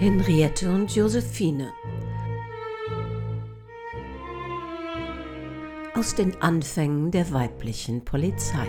Henriette 0.00 0.70
und 0.70 0.94
Josephine. 0.94 1.72
Aus 5.92 6.14
den 6.14 6.40
Anfängen 6.40 7.10
der 7.10 7.32
weiblichen 7.32 8.04
Polizei. 8.04 8.68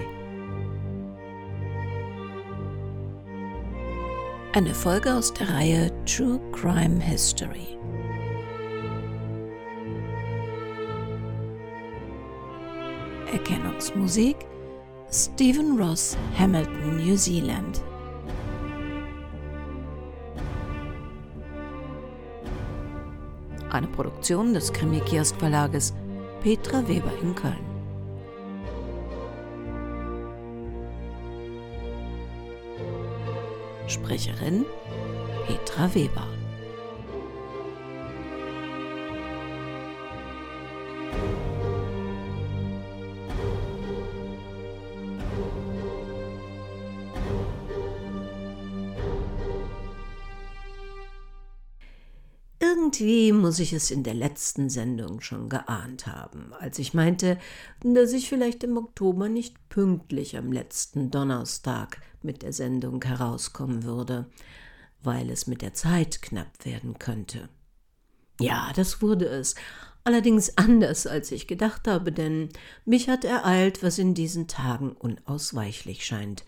Eine 4.54 4.74
Folge 4.74 5.14
aus 5.14 5.32
der 5.32 5.50
Reihe 5.50 5.92
True 6.06 6.40
Crime 6.52 7.00
History. 7.00 7.78
Erkennungsmusik 13.32 14.36
Stephen 15.12 15.80
Ross, 15.80 16.18
Hamilton, 16.36 16.98
New 16.98 17.16
Zealand. 17.16 17.84
Eine 23.80 23.88
Produktion 23.88 24.54
des 24.54 24.74
Krimi-Kiosk 24.74 25.38
Verlages 25.38 25.94
Petra 26.44 26.86
Weber 26.86 27.14
in 27.22 27.34
Köln. 27.34 27.56
Sprecherin 33.88 34.66
Petra 35.48 35.96
Weber. 35.96 36.39
Irgendwie 52.92 53.34
muss 53.34 53.60
ich 53.60 53.72
es 53.72 53.92
in 53.92 54.02
der 54.02 54.16
letzten 54.16 54.68
Sendung 54.68 55.22
schon 55.22 55.48
geahnt 55.48 56.08
haben, 56.08 56.54
als 56.60 56.80
ich 56.80 56.96
meinte, 56.96 57.38
dass 57.84 58.14
ich 58.14 58.28
vielleicht 58.28 58.64
im 58.64 58.78
Oktober 58.78 59.30
nicht 59.30 59.70
pünktlich 59.70 60.36
am 60.36 60.52
letzten 60.52 61.12
Donnerstag 61.12 62.02
mit 62.24 62.42
der 62.42 62.52
Sendung 62.52 63.04
herauskommen 63.04 63.84
würde, 63.84 64.26
weil 65.04 65.30
es 65.30 65.46
mit 65.46 65.62
der 65.62 65.76
Zeit 65.76 66.24
knapp 66.24 66.66
werden 66.66 66.98
könnte. 66.98 67.50
Ja, 68.42 68.72
das 68.76 69.04
wurde 69.04 69.26
es, 69.26 69.54
allerdings 70.04 70.58
anders, 70.58 71.06
als 71.06 71.32
ich 71.32 71.46
gedacht 71.46 71.88
habe, 71.88 72.12
denn 72.12 72.50
mich 72.86 73.08
hat 73.08 73.24
ereilt, 73.24 73.84
was 73.84 74.00
in 74.00 74.16
diesen 74.16 74.48
Tagen 74.48 74.94
unausweichlich 74.94 76.08
scheint. 76.08 76.44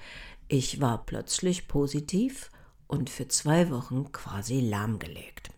Ich 0.47 0.81
war 0.81 1.05
plötzlich 1.05 1.67
positiv 1.67 2.49
und 2.87 3.11
für 3.11 3.27
zwei 3.27 3.69
Wochen 3.69 4.11
quasi 4.11 4.59
lahmgelegt. 4.59 5.51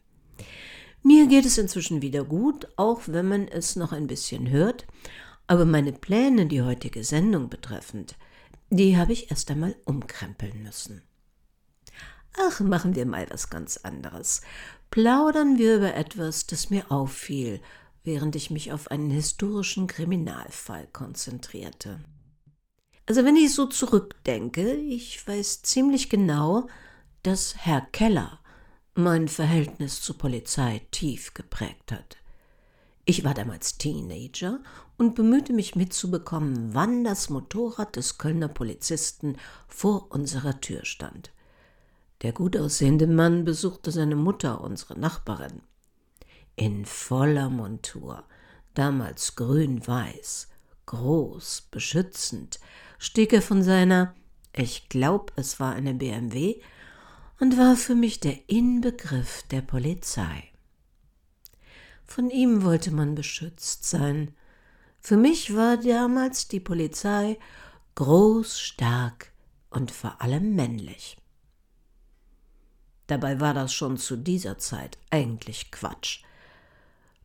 Mir 1.03 1.27
geht 1.27 1.45
es 1.45 1.57
inzwischen 1.57 2.01
wieder 2.01 2.23
gut, 2.23 2.67
auch 2.77 3.01
wenn 3.07 3.27
man 3.27 3.47
es 3.49 3.75
noch 3.75 3.91
ein 3.91 4.07
bisschen 4.07 4.49
hört, 4.49 4.87
aber 5.47 5.65
meine 5.65 5.91
Pläne, 5.91 6.45
die 6.45 6.61
heutige 6.61 7.03
Sendung 7.03 7.49
betreffend, 7.49 8.15
die 8.69 8.97
habe 8.97 9.11
ich 9.11 9.29
erst 9.29 9.51
einmal 9.51 9.75
umkrempeln 9.85 10.63
müssen. 10.63 11.01
Ach, 12.37 12.61
machen 12.61 12.95
wir 12.95 13.05
mal 13.05 13.27
was 13.29 13.49
ganz 13.49 13.77
anderes. 13.77 14.41
Plaudern 14.91 15.57
wir 15.57 15.75
über 15.75 15.93
etwas, 15.93 16.47
das 16.47 16.69
mir 16.69 16.89
auffiel, 16.89 17.61
während 18.03 18.35
ich 18.35 18.49
mich 18.49 18.71
auf 18.71 18.89
einen 18.89 19.11
historischen 19.11 19.87
Kriminalfall 19.87 20.87
konzentrierte. 20.87 21.99
Also 23.05 23.25
wenn 23.25 23.35
ich 23.35 23.53
so 23.53 23.65
zurückdenke, 23.65 24.73
ich 24.73 25.27
weiß 25.27 25.63
ziemlich 25.63 26.09
genau, 26.09 26.67
dass 27.23 27.55
Herr 27.57 27.81
Keller 27.91 28.39
mein 28.95 29.27
Verhältnis 29.27 30.01
zur 30.01 30.17
Polizei 30.17 30.81
tief 30.91 31.33
geprägt 31.33 31.91
hat. 31.91 32.17
Ich 33.05 33.23
war 33.23 33.33
damals 33.33 33.77
Teenager 33.77 34.59
und 34.97 35.15
bemühte 35.15 35.51
mich 35.51 35.75
mitzubekommen, 35.75 36.73
wann 36.73 37.03
das 37.03 37.29
Motorrad 37.29 37.95
des 37.95 38.17
Kölner 38.17 38.47
Polizisten 38.47 39.37
vor 39.67 40.11
unserer 40.11 40.61
Tür 40.61 40.85
stand. 40.85 41.31
Der 42.21 42.31
gut 42.31 42.55
aussehende 42.55 43.07
Mann 43.07 43.43
besuchte 43.43 43.91
seine 43.91 44.15
Mutter, 44.15 44.61
unsere 44.61 44.97
Nachbarin. 44.97 45.61
In 46.55 46.85
voller 46.85 47.49
Montur, 47.49 48.23
damals 48.75 49.35
grün-weiß, 49.35 50.47
groß, 50.85 51.67
beschützend, 51.71 52.59
stieg 52.99 53.33
er 53.33 53.41
von 53.41 53.63
seiner, 53.63 54.13
ich 54.55 54.87
glaub, 54.87 55.33
es 55.35 55.59
war 55.59 55.73
eine 55.73 55.95
BMW, 55.95 56.61
und 57.39 57.57
war 57.57 57.75
für 57.75 57.95
mich 57.95 58.19
der 58.19 58.49
Inbegriff 58.49 59.43
der 59.51 59.61
Polizei. 59.61 60.49
Von 62.05 62.29
ihm 62.29 62.63
wollte 62.63 62.91
man 62.91 63.15
beschützt 63.15 63.85
sein. 63.85 64.35
Für 64.99 65.17
mich 65.17 65.55
war 65.55 65.77
damals 65.77 66.47
die 66.47 66.59
Polizei 66.59 67.37
groß, 67.95 68.59
stark 68.59 69.31
und 69.69 69.91
vor 69.91 70.21
allem 70.21 70.55
männlich. 70.55 71.17
Dabei 73.07 73.39
war 73.39 73.53
das 73.53 73.73
schon 73.73 73.97
zu 73.97 74.15
dieser 74.15 74.57
Zeit 74.57 74.97
eigentlich 75.09 75.71
Quatsch. 75.71 76.23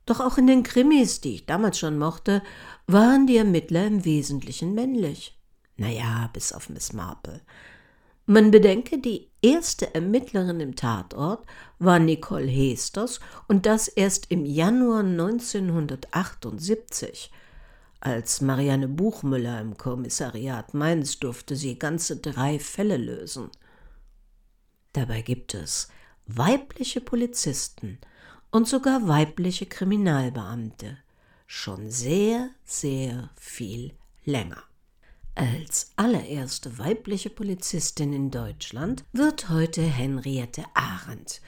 Doch 0.06 0.20
auch 0.20 0.38
in 0.38 0.46
den 0.46 0.62
Krimis, 0.62 1.20
die 1.20 1.34
ich 1.34 1.46
damals 1.46 1.78
schon 1.78 1.98
mochte, 1.98 2.42
waren 2.86 3.26
die 3.26 3.36
Ermittler 3.36 3.86
im 3.86 4.04
Wesentlichen 4.04 4.74
männlich. 4.74 5.38
Naja, 5.76 6.30
bis 6.32 6.52
auf 6.52 6.70
Miss 6.70 6.92
Marple. 6.92 7.42
Man 8.30 8.50
bedenke, 8.50 8.98
die 8.98 9.30
erste 9.40 9.94
Ermittlerin 9.94 10.60
im 10.60 10.76
Tatort 10.76 11.46
war 11.78 11.98
Nicole 11.98 12.46
Hesters 12.46 13.20
und 13.46 13.64
das 13.64 13.88
erst 13.88 14.30
im 14.30 14.44
Januar 14.44 15.00
1978. 15.00 17.32
Als 18.00 18.42
Marianne 18.42 18.86
Buchmüller 18.86 19.62
im 19.62 19.78
Kommissariat 19.78 20.74
Mainz 20.74 21.18
durfte 21.18 21.56
sie 21.56 21.78
ganze 21.78 22.18
drei 22.18 22.58
Fälle 22.58 22.98
lösen. 22.98 23.48
Dabei 24.92 25.22
gibt 25.22 25.54
es 25.54 25.88
weibliche 26.26 27.00
Polizisten 27.00 27.96
und 28.50 28.68
sogar 28.68 29.08
weibliche 29.08 29.64
Kriminalbeamte 29.64 30.98
schon 31.46 31.90
sehr, 31.90 32.50
sehr 32.66 33.30
viel 33.36 33.94
länger. 34.26 34.67
Als 35.38 35.92
allererste 35.94 36.78
weibliche 36.78 37.30
Polizistin 37.30 38.12
in 38.12 38.32
Deutschland 38.32 39.04
wird 39.12 39.50
heute 39.50 39.82
Henriette 39.82 40.64
Arendt, 40.74 41.40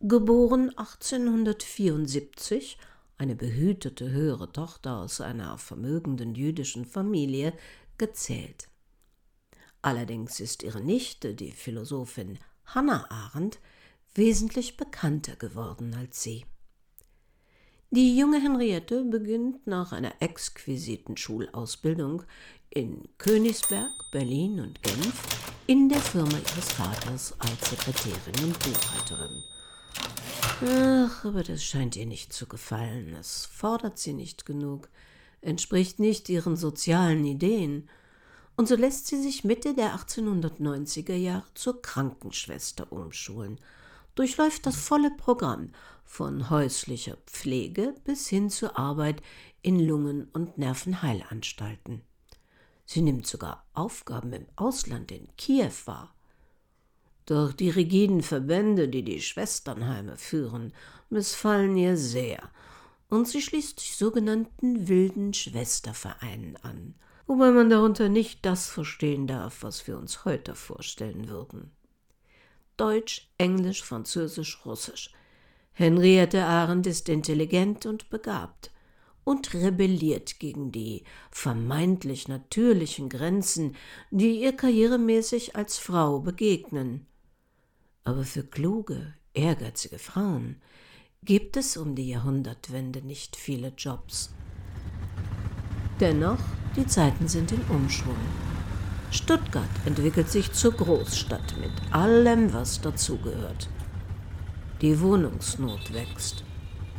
geboren 0.00 0.70
1874, 0.70 2.76
eine 3.18 3.36
behütete 3.36 4.10
höhere 4.10 4.50
Tochter 4.50 4.96
aus 4.96 5.20
einer 5.20 5.58
vermögenden 5.58 6.34
jüdischen 6.34 6.84
Familie, 6.84 7.52
gezählt. 7.98 8.68
Allerdings 9.80 10.40
ist 10.40 10.64
ihre 10.64 10.80
Nichte, 10.80 11.36
die 11.36 11.52
Philosophin 11.52 12.40
Hannah 12.64 13.08
Arendt, 13.12 13.60
wesentlich 14.16 14.76
bekannter 14.76 15.36
geworden 15.36 15.94
als 15.94 16.20
sie. 16.20 16.46
Die 17.90 18.18
junge 18.18 18.40
Henriette 18.40 19.04
beginnt 19.04 19.64
nach 19.68 19.92
einer 19.92 20.12
exquisiten 20.20 21.16
Schulausbildung 21.16 22.24
in 22.68 23.08
Königsberg, 23.16 23.92
Berlin 24.10 24.58
und 24.58 24.82
Genf 24.82 25.22
in 25.68 25.88
der 25.88 26.00
Firma 26.00 26.36
ihres 26.36 26.72
Vaters 26.72 27.34
als 27.38 27.70
Sekretärin 27.70 28.44
und 28.44 28.58
Buchhalterin. 28.58 29.42
Ach, 30.66 31.24
aber 31.24 31.44
das 31.44 31.62
scheint 31.62 31.94
ihr 31.94 32.06
nicht 32.06 32.32
zu 32.32 32.46
gefallen. 32.46 33.14
Es 33.14 33.46
fordert 33.46 33.98
sie 33.98 34.14
nicht 34.14 34.46
genug, 34.46 34.88
entspricht 35.40 36.00
nicht 36.00 36.28
ihren 36.28 36.56
sozialen 36.56 37.24
Ideen. 37.24 37.88
Und 38.56 38.66
so 38.66 38.74
lässt 38.74 39.06
sie 39.06 39.22
sich 39.22 39.44
Mitte 39.44 39.74
der 39.74 39.94
1890er 39.96 41.14
Jahre 41.14 41.44
zur 41.54 41.80
Krankenschwester 41.82 42.90
umschulen, 42.90 43.60
durchläuft 44.16 44.66
das 44.66 44.76
volle 44.76 45.12
Programm 45.12 45.70
von 46.06 46.48
häuslicher 46.48 47.18
Pflege 47.26 47.94
bis 48.04 48.28
hin 48.28 48.48
zur 48.48 48.78
Arbeit 48.78 49.22
in 49.60 49.78
Lungen- 49.80 50.28
und 50.32 50.56
Nervenheilanstalten. 50.56 52.02
Sie 52.86 53.02
nimmt 53.02 53.26
sogar 53.26 53.66
Aufgaben 53.74 54.32
im 54.32 54.46
Ausland 54.54 55.10
in 55.10 55.28
Kiew 55.36 55.72
wahr. 55.84 56.14
Doch 57.26 57.52
die 57.52 57.70
rigiden 57.70 58.22
Verbände, 58.22 58.88
die 58.88 59.02
die 59.02 59.20
Schwesternheime 59.20 60.16
führen, 60.16 60.72
missfallen 61.10 61.76
ihr 61.76 61.96
sehr, 61.96 62.50
und 63.08 63.28
sie 63.28 63.42
schließt 63.42 63.80
sich 63.80 63.96
sogenannten 63.96 64.88
wilden 64.88 65.34
Schwestervereinen 65.34 66.56
an, 66.58 66.94
wobei 67.26 67.50
man 67.50 67.68
darunter 67.68 68.08
nicht 68.08 68.46
das 68.46 68.68
verstehen 68.68 69.26
darf, 69.26 69.62
was 69.62 69.86
wir 69.86 69.98
uns 69.98 70.24
heute 70.24 70.54
vorstellen 70.54 71.28
würden. 71.28 71.72
Deutsch, 72.76 73.28
Englisch, 73.38 73.82
Französisch, 73.82 74.64
Russisch. 74.64 75.12
Henriette 75.78 76.42
Arendt 76.42 76.86
ist 76.86 77.10
intelligent 77.10 77.84
und 77.84 78.08
begabt 78.08 78.70
und 79.24 79.52
rebelliert 79.52 80.40
gegen 80.40 80.72
die 80.72 81.04
vermeintlich 81.30 82.28
natürlichen 82.28 83.10
Grenzen, 83.10 83.76
die 84.10 84.40
ihr 84.40 84.56
karrieremäßig 84.56 85.54
als 85.54 85.76
Frau 85.76 86.20
begegnen. 86.20 87.06
Aber 88.04 88.24
für 88.24 88.42
kluge, 88.42 89.12
ehrgeizige 89.34 89.98
Frauen 89.98 90.62
gibt 91.22 91.58
es 91.58 91.76
um 91.76 91.94
die 91.94 92.08
Jahrhundertwende 92.08 93.02
nicht 93.02 93.36
viele 93.36 93.74
Jobs. 93.76 94.30
Dennoch, 96.00 96.40
die 96.74 96.86
Zeiten 96.86 97.28
sind 97.28 97.52
in 97.52 97.60
Umschwung. 97.68 98.16
Stuttgart 99.10 99.68
entwickelt 99.84 100.30
sich 100.30 100.52
zur 100.52 100.72
Großstadt 100.72 101.54
mit 101.60 101.92
allem, 101.92 102.54
was 102.54 102.80
dazugehört. 102.80 103.68
Die 104.82 105.00
Wohnungsnot 105.00 105.94
wächst 105.94 106.44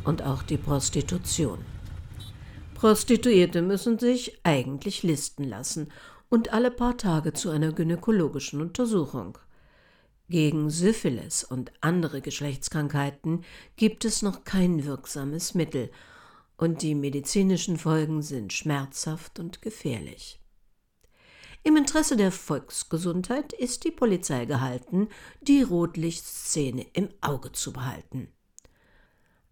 und 0.02 0.24
auch 0.24 0.42
die 0.42 0.56
Prostitution. 0.56 1.64
Prostituierte 2.74 3.62
müssen 3.62 4.00
sich 4.00 4.40
eigentlich 4.42 5.04
listen 5.04 5.44
lassen 5.44 5.92
und 6.28 6.52
alle 6.52 6.72
paar 6.72 6.96
Tage 6.96 7.34
zu 7.34 7.50
einer 7.50 7.70
gynäkologischen 7.70 8.60
Untersuchung. 8.60 9.38
Gegen 10.28 10.70
Syphilis 10.70 11.44
und 11.44 11.70
andere 11.80 12.20
Geschlechtskrankheiten 12.20 13.44
gibt 13.76 14.04
es 14.04 14.22
noch 14.22 14.42
kein 14.42 14.84
wirksames 14.84 15.54
Mittel, 15.54 15.90
und 16.56 16.82
die 16.82 16.96
medizinischen 16.96 17.76
Folgen 17.76 18.22
sind 18.22 18.52
schmerzhaft 18.52 19.38
und 19.38 19.62
gefährlich. 19.62 20.40
Im 21.64 21.76
Interesse 21.76 22.16
der 22.16 22.32
Volksgesundheit 22.32 23.52
ist 23.52 23.84
die 23.84 23.90
Polizei 23.90 24.44
gehalten, 24.44 25.08
die 25.40 25.62
Rotlichtszene 25.62 26.86
im 26.92 27.10
Auge 27.20 27.52
zu 27.52 27.72
behalten. 27.72 28.28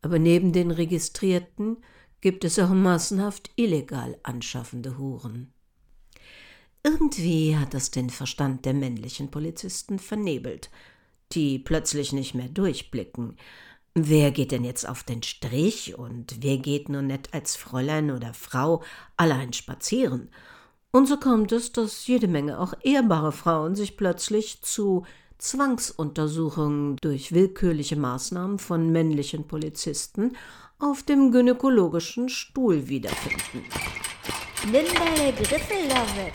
Aber 0.03 0.19
neben 0.19 0.53
den 0.53 0.70
Registrierten 0.70 1.79
gibt 2.20 2.44
es 2.44 2.58
auch 2.58 2.70
massenhaft 2.70 3.50
illegal 3.56 4.19
anschaffende 4.23 4.99
Huren. 4.99 5.53
Irgendwie 6.82 7.56
hat 7.56 7.75
das 7.75 7.91
den 7.91 8.11
Verstand 8.11 8.64
der 8.64 8.75
männlichen 8.75 9.31
Polizisten 9.31 9.99
vernebelt, 9.99 10.70
die 11.32 11.58
plötzlich 11.58 12.12
nicht 12.12 12.35
mehr 12.35 12.49
durchblicken. 12.49 13.37
Wer 13.94 14.31
geht 14.31 14.53
denn 14.53 14.62
jetzt 14.62 14.88
auf 14.88 15.03
den 15.03 15.25
Strich 15.25 15.99
und 15.99 16.37
wer 16.43 16.58
geht 16.58 16.88
nur 16.88 17.03
nett 17.03 17.35
als 17.35 17.56
Fräulein 17.56 18.12
oder 18.12 18.35
Frau 18.35 18.85
allein 19.17 19.53
spazieren? 19.53 20.31
Und 20.92 21.06
so 21.06 21.18
kommt 21.18 21.52
es, 21.52 21.72
dass 21.72 22.06
jede 22.06 22.28
Menge 22.28 22.58
auch 22.58 22.72
ehrbare 22.82 23.32
Frauen 23.32 23.74
sich 23.74 23.96
plötzlich 23.96 24.62
zu 24.62 25.04
Zwangsuntersuchungen 25.38 26.96
durch 26.96 27.32
willkürliche 27.32 27.96
Maßnahmen 27.96 28.58
von 28.58 28.90
männlichen 28.90 29.46
Polizisten 29.46 30.36
auf 30.78 31.02
dem 31.02 31.30
gynäkologischen 31.30 32.28
Stuhl 32.28 32.88
wiederfinden. 32.88 33.64
Nimm 34.64 34.86
deine 34.94 35.32
Griffel 35.32 35.88
da 35.88 36.02
weg. 36.16 36.32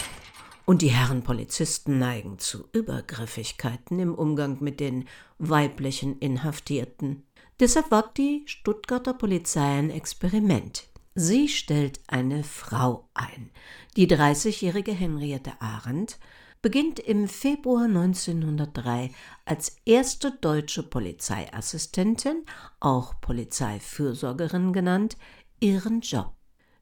Und 0.65 0.81
die 0.83 0.89
Herren 0.89 1.23
Polizisten 1.23 1.97
neigen 1.99 2.39
zu 2.39 2.65
Übergriffigkeiten 2.71 3.99
im 3.99 4.13
Umgang 4.13 4.57
mit 4.61 4.79
den 4.79 5.05
weiblichen 5.39 6.19
Inhaftierten. 6.19 7.23
Deshalb 7.59 7.91
wagt 7.91 8.17
die 8.17 8.43
Stuttgarter 8.45 9.13
Polizei 9.13 9.79
ein 9.79 9.89
Experiment. 9.89 10.90
Sie 11.13 11.49
stellt 11.49 11.99
eine 12.07 12.43
Frau 12.43 13.09
ein. 13.13 13.51
Die 13.97 14.07
30-jährige 14.07 14.93
Henriette 14.93 15.51
Arendt 15.59 16.19
beginnt 16.61 16.99
im 16.99 17.27
Februar 17.27 17.85
1903 17.85 19.11
als 19.43 19.77
erste 19.83 20.31
deutsche 20.31 20.83
Polizeiassistentin, 20.83 22.45
auch 22.79 23.19
Polizeifürsorgerin 23.19 24.71
genannt, 24.71 25.17
ihren 25.59 25.99
Job. 26.01 26.33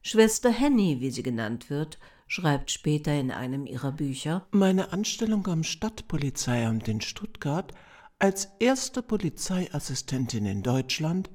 Schwester 0.02 0.52
Henny, 0.52 1.00
wie 1.00 1.12
sie 1.12 1.24
genannt 1.24 1.70
wird, 1.70 1.98
schreibt 2.28 2.70
später 2.70 3.14
in 3.14 3.31
einem 3.31 3.66
ihrer 3.66 3.92
Bücher 3.92 4.46
Meine 4.52 4.94
Anstellung 4.94 5.48
am 5.48 5.64
Stadtpolizeiamt 5.64 6.88
in 6.88 7.02
Stuttgart 7.02 7.74
als 8.20 8.50
erste 8.60 9.02
Polizeiassistentin 9.02 10.46
in 10.46 10.62
Deutschland 10.62 11.30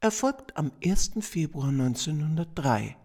erfolgt 0.00 0.56
am 0.56 0.72
1. 0.84 1.12
Februar 1.20 1.68
1903. 1.68 2.96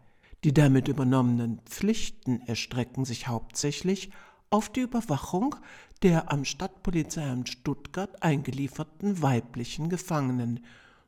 Die 0.44 0.54
damit 0.54 0.88
übernommenen 0.88 1.60
Pflichten 1.66 2.42
erstrecken 2.42 3.06
sich 3.06 3.28
hauptsächlich 3.28 4.12
auf 4.50 4.70
die 4.70 4.82
Überwachung 4.82 5.56
der 6.04 6.32
am 6.32 6.46
Stadtpolizeiamt 6.46 7.50
Stuttgart 7.50 8.22
eingelieferten 8.22 9.22
weiblichen 9.22 9.90
Gefangenen 9.90 10.64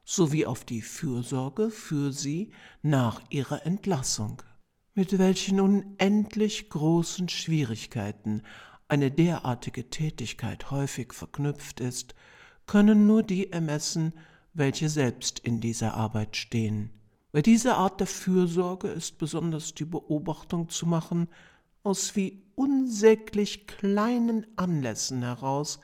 sowie 0.05 0.45
auf 0.45 0.63
die 0.63 0.81
Fürsorge 0.81 1.69
für 1.69 2.11
sie 2.11 2.51
nach 2.81 3.21
ihrer 3.29 3.65
Entlassung 3.65 4.41
mit 4.97 5.19
welchen 5.19 5.59
unendlich 5.59 6.71
großen 6.71 7.29
Schwierigkeiten 7.29 8.41
eine 8.87 9.11
derartige 9.11 9.91
Tätigkeit 9.91 10.71
häufig 10.71 11.13
verknüpft 11.13 11.81
ist, 11.81 12.15
können 12.65 13.05
nur 13.05 13.21
die 13.21 13.51
ermessen, 13.51 14.11
welche 14.57 14.89
selbst 14.89 15.39
in 15.39 15.61
dieser 15.61 15.93
Arbeit 15.93 16.35
stehen. 16.35 16.91
Bei 17.31 17.41
dieser 17.41 17.77
Art 17.77 17.99
der 17.99 18.07
Fürsorge 18.07 18.87
ist 18.87 19.17
besonders 19.17 19.73
die 19.73 19.85
Beobachtung 19.85 20.69
zu 20.69 20.85
machen, 20.85 21.27
aus 21.83 22.15
wie 22.15 22.43
unsäglich 22.55 23.67
kleinen 23.67 24.45
Anlässen 24.55 25.21
heraus 25.21 25.79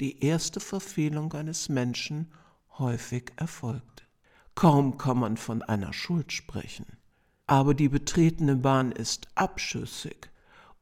die 0.00 0.24
erste 0.24 0.60
Verfehlung 0.60 1.32
eines 1.32 1.68
Menschen 1.68 2.32
häufig 2.78 3.32
erfolgt. 3.36 4.06
Kaum 4.54 4.98
kann 4.98 5.18
man 5.18 5.36
von 5.36 5.62
einer 5.62 5.92
Schuld 5.92 6.32
sprechen 6.32 6.98
aber 7.48 7.72
die 7.72 7.88
betretene 7.88 8.56
Bahn 8.56 8.92
ist 8.92 9.26
abschüssig, 9.34 10.30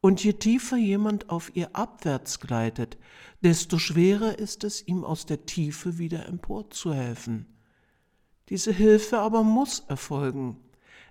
und 0.06 0.22
je 0.22 0.34
tiefer 0.34 0.76
jemand 0.76 1.30
auf 1.30 1.50
ihr 1.56 1.74
abwärts 1.74 2.38
gleitet, 2.38 2.96
desto 3.40 3.76
schwerer 3.80 4.38
ist 4.38 4.62
es, 4.62 4.86
ihm 4.86 5.02
aus 5.02 5.26
der 5.26 5.46
Tiefe 5.46 5.98
wieder 5.98 6.26
emporzuhelfen. 6.26 7.46
Diese 8.48 8.70
Hilfe 8.70 9.18
aber 9.18 9.42
muss 9.42 9.80
erfolgen. 9.88 10.58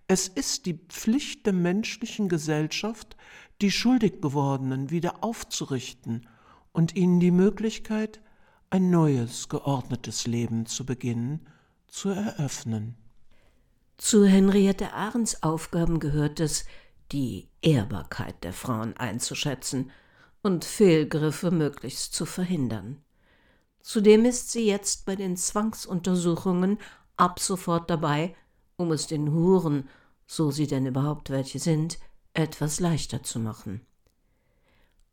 Es 0.07 0.29
ist 0.29 0.65
die 0.65 0.75
Pflicht 0.75 1.45
der 1.45 1.51
menschlichen 1.51 2.29
Gesellschaft, 2.29 3.17
die 3.61 3.69
schuldig 3.69 4.21
gewordenen 4.21 4.91
wieder 4.91 5.25
aufzurichten 5.25 6.25
und 6.71 6.95
ihnen 6.95 7.19
die 7.19 7.31
Möglichkeit, 7.31 8.21
ein 8.69 8.91
neues, 8.91 9.49
geordnetes 9.49 10.25
Leben 10.25 10.67
zu 10.67 10.85
beginnen, 10.85 11.45
zu 11.87 12.11
eröffnen. 12.11 12.95
Zu 13.97 14.25
Henriette 14.25 14.93
Ahrens 14.93 15.43
Aufgaben 15.43 15.99
gehört 15.99 16.39
es, 16.39 16.63
die 17.11 17.49
Ehrbarkeit 17.61 18.43
der 18.43 18.53
Frauen 18.53 18.95
einzuschätzen 18.97 19.91
und 20.41 20.65
Fehlgriffe 20.65 21.51
möglichst 21.51 22.13
zu 22.13 22.25
verhindern. 22.25 23.01
Zudem 23.81 24.25
ist 24.25 24.51
sie 24.51 24.65
jetzt 24.65 25.05
bei 25.05 25.15
den 25.15 25.37
Zwangsuntersuchungen 25.37 26.79
ab 27.17 27.39
sofort 27.39 27.89
dabei, 27.89 28.35
um 28.77 28.91
es 28.91 29.07
den 29.07 29.31
Huren, 29.31 29.87
so 30.27 30.51
sie 30.51 30.67
denn 30.67 30.85
überhaupt 30.85 31.29
welche 31.29 31.59
sind, 31.59 31.99
etwas 32.33 32.79
leichter 32.79 33.23
zu 33.23 33.39
machen. 33.39 33.81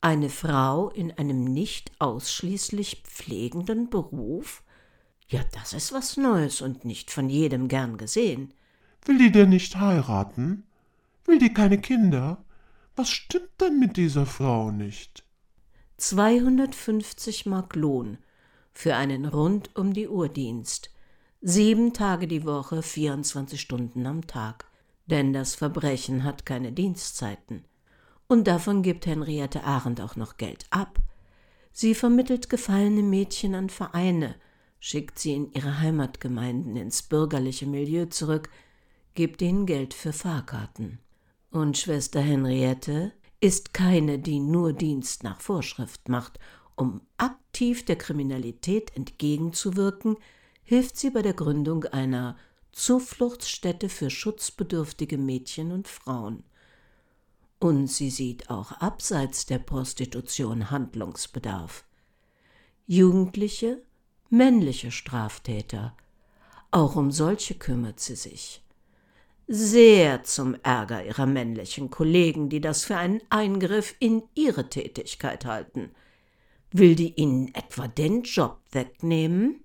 Eine 0.00 0.30
Frau 0.30 0.90
in 0.90 1.12
einem 1.12 1.44
nicht 1.44 1.92
ausschließlich 2.00 3.02
pflegenden 3.04 3.88
Beruf? 3.88 4.64
Ja, 5.28 5.42
das 5.52 5.72
ist 5.72 5.92
was 5.92 6.16
Neues 6.16 6.60
und 6.60 6.84
nicht 6.84 7.10
von 7.10 7.28
jedem 7.28 7.68
gern 7.68 7.98
gesehen. 7.98 8.52
Will 9.04 9.18
die 9.18 9.30
denn 9.30 9.50
nicht 9.50 9.76
heiraten? 9.76 10.64
Will 11.32 11.38
die 11.38 11.54
keine 11.54 11.80
Kinder? 11.80 12.44
Was 12.94 13.08
stimmt 13.08 13.58
denn 13.58 13.78
mit 13.78 13.96
dieser 13.96 14.26
Frau 14.26 14.70
nicht? 14.70 15.24
250 15.96 17.46
Mark 17.46 17.74
Lohn 17.74 18.18
für 18.74 18.96
einen 18.96 19.24
rund 19.24 19.74
um 19.74 19.94
die 19.94 20.08
Uhr 20.08 20.28
Dienst. 20.28 20.90
Sieben 21.40 21.94
Tage 21.94 22.28
die 22.28 22.44
Woche, 22.44 22.82
24 22.82 23.58
Stunden 23.58 24.04
am 24.04 24.26
Tag. 24.26 24.66
Denn 25.06 25.32
das 25.32 25.54
Verbrechen 25.54 26.22
hat 26.22 26.44
keine 26.44 26.70
Dienstzeiten. 26.70 27.64
Und 28.28 28.46
davon 28.46 28.82
gibt 28.82 29.06
Henriette 29.06 29.64
Arendt 29.64 30.02
auch 30.02 30.16
noch 30.16 30.36
Geld 30.36 30.66
ab. 30.68 30.98
Sie 31.72 31.94
vermittelt 31.94 32.50
gefallene 32.50 33.02
Mädchen 33.02 33.54
an 33.54 33.70
Vereine, 33.70 34.34
schickt 34.80 35.18
sie 35.18 35.32
in 35.32 35.50
ihre 35.52 35.80
Heimatgemeinden 35.80 36.76
ins 36.76 37.00
bürgerliche 37.00 37.66
Milieu 37.66 38.04
zurück, 38.04 38.50
gibt 39.14 39.40
ihnen 39.40 39.64
Geld 39.64 39.94
für 39.94 40.12
Fahrkarten. 40.12 40.98
Und 41.52 41.76
Schwester 41.76 42.22
Henriette 42.22 43.12
ist 43.38 43.74
keine, 43.74 44.18
die 44.18 44.40
nur 44.40 44.72
Dienst 44.72 45.22
nach 45.22 45.38
Vorschrift 45.42 46.08
macht. 46.08 46.38
Um 46.76 47.02
aktiv 47.18 47.84
der 47.84 47.96
Kriminalität 47.96 48.96
entgegenzuwirken, 48.96 50.16
hilft 50.64 50.96
sie 50.96 51.10
bei 51.10 51.20
der 51.20 51.34
Gründung 51.34 51.84
einer 51.84 52.38
Zufluchtsstätte 52.72 53.90
für 53.90 54.08
schutzbedürftige 54.08 55.18
Mädchen 55.18 55.72
und 55.72 55.88
Frauen. 55.88 56.42
Und 57.58 57.88
sie 57.88 58.08
sieht 58.08 58.48
auch 58.48 58.72
abseits 58.72 59.44
der 59.44 59.58
Prostitution 59.58 60.70
Handlungsbedarf. 60.70 61.84
Jugendliche, 62.86 63.82
männliche 64.30 64.90
Straftäter, 64.90 65.94
auch 66.70 66.96
um 66.96 67.10
solche 67.10 67.54
kümmert 67.56 68.00
sie 68.00 68.16
sich 68.16 68.62
sehr 69.46 70.22
zum 70.22 70.56
Ärger 70.62 71.04
ihrer 71.04 71.26
männlichen 71.26 71.90
Kollegen, 71.90 72.48
die 72.48 72.60
das 72.60 72.84
für 72.84 72.96
einen 72.96 73.20
Eingriff 73.30 73.94
in 73.98 74.22
ihre 74.34 74.68
Tätigkeit 74.68 75.44
halten. 75.44 75.90
Will 76.70 76.94
die 76.94 77.14
ihnen 77.14 77.54
etwa 77.54 77.88
den 77.88 78.22
Job 78.22 78.60
wegnehmen? 78.70 79.62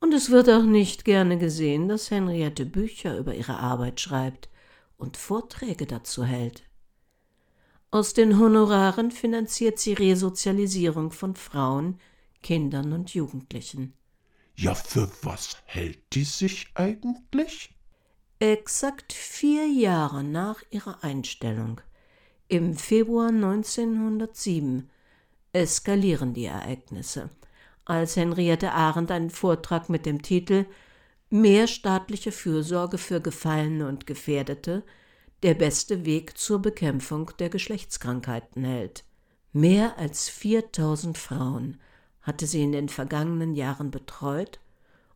Und 0.00 0.12
es 0.12 0.30
wird 0.30 0.50
auch 0.50 0.64
nicht 0.64 1.04
gerne 1.04 1.38
gesehen, 1.38 1.88
dass 1.88 2.10
Henriette 2.10 2.66
Bücher 2.66 3.16
über 3.16 3.34
ihre 3.34 3.58
Arbeit 3.58 4.00
schreibt 4.00 4.48
und 4.98 5.16
Vorträge 5.16 5.86
dazu 5.86 6.24
hält. 6.24 6.64
Aus 7.90 8.12
den 8.12 8.38
Honoraren 8.38 9.10
finanziert 9.10 9.78
sie 9.78 9.92
Resozialisierung 9.92 11.12
von 11.12 11.36
Frauen, 11.36 11.98
Kindern 12.42 12.92
und 12.92 13.14
Jugendlichen. 13.14 13.94
Ja, 14.56 14.74
für 14.74 15.10
was 15.22 15.58
hält 15.66 15.98
die 16.12 16.24
sich 16.24 16.68
eigentlich? 16.74 17.75
Exakt 18.38 19.14
vier 19.14 19.66
Jahre 19.66 20.22
nach 20.22 20.62
ihrer 20.70 21.02
Einstellung, 21.02 21.80
im 22.48 22.76
Februar 22.76 23.28
1907, 23.28 24.90
eskalieren 25.54 26.34
die 26.34 26.44
Ereignisse, 26.44 27.30
als 27.86 28.14
Henriette 28.14 28.72
Arendt 28.72 29.10
einen 29.10 29.30
Vortrag 29.30 29.88
mit 29.88 30.04
dem 30.04 30.20
Titel 30.20 30.66
Mehr 31.30 31.66
staatliche 31.66 32.30
Fürsorge 32.30 32.98
für 32.98 33.22
Gefallene 33.22 33.88
und 33.88 34.06
Gefährdete 34.06 34.82
der 35.42 35.54
beste 35.54 36.04
Weg 36.04 36.36
zur 36.36 36.60
Bekämpfung 36.60 37.30
der 37.38 37.48
Geschlechtskrankheiten 37.48 38.64
hält. 38.64 39.04
Mehr 39.54 39.96
als 39.96 40.28
4000 40.28 41.16
Frauen 41.16 41.80
hatte 42.20 42.46
sie 42.46 42.62
in 42.62 42.72
den 42.72 42.90
vergangenen 42.90 43.54
Jahren 43.54 43.90
betreut 43.90 44.60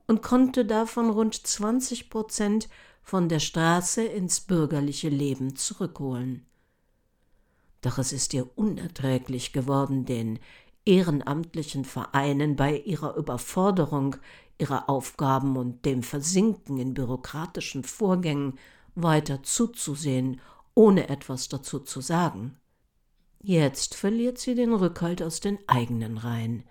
und 0.07 0.23
konnte 0.23 0.65
davon 0.65 1.11
rund 1.11 1.35
20 1.35 2.09
Prozent 2.09 2.71
von 3.03 3.29
der 3.29 3.41
Straße 3.41 4.05
ins 4.05 4.41
bürgerliche 4.41 5.09
Leben 5.09 5.57
zurückholen. 5.57 6.47
Doch 7.81 7.99
es 7.99 8.13
ist 8.13 8.35
ihr 8.35 8.49
unerträglich 8.57 9.53
geworden, 9.53 10.05
den 10.05 10.39
ehrenamtlichen 10.85 11.85
Vereinen 11.85 12.57
bei 12.57 12.77
ihrer 12.79 13.17
Überforderung 13.17 14.17
ihrer 14.61 14.91
Aufgaben 14.91 15.57
und 15.57 15.85
dem 15.85 16.03
Versinken 16.03 16.79
in 16.79 16.95
bürokratischen 16.95 17.83
Vorgängen 17.83 18.59
weiter 18.95 19.43
zuzusehen, 19.43 20.41
ohne 20.75 21.09
etwas 21.09 21.49
dazu 21.49 21.79
zu 21.81 22.01
sagen. 22.01 22.57
Jetzt 23.43 23.95
verliert 23.95 24.39
sie 24.39 24.55
den 24.55 24.75
Rückhalt 24.75 25.23
aus 25.23 25.41
den 25.41 25.59
eigenen 25.67 26.19
Reihen. 26.19 26.65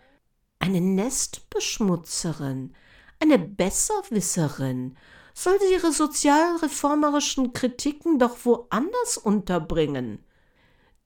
Eine 0.59 0.81
Nestbeschmutzerin, 0.81 2.73
eine 3.19 3.39
Besserwisserin, 3.39 4.95
soll 5.43 5.57
sie 5.59 5.73
ihre 5.73 5.91
sozialreformerischen 5.91 7.53
Kritiken 7.53 8.19
doch 8.19 8.37
woanders 8.43 9.17
unterbringen. 9.17 10.19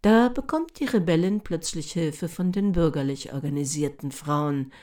Da 0.01 0.29
bekommt 0.29 0.79
die 0.79 0.85
Rebellin 0.85 1.41
plötzlich 1.41 1.93
Hilfe 1.93 2.27
von 2.27 2.51
den 2.51 2.71
bürgerlich 2.71 3.31
organisierten 3.31 4.11
Frauen, 4.11 4.73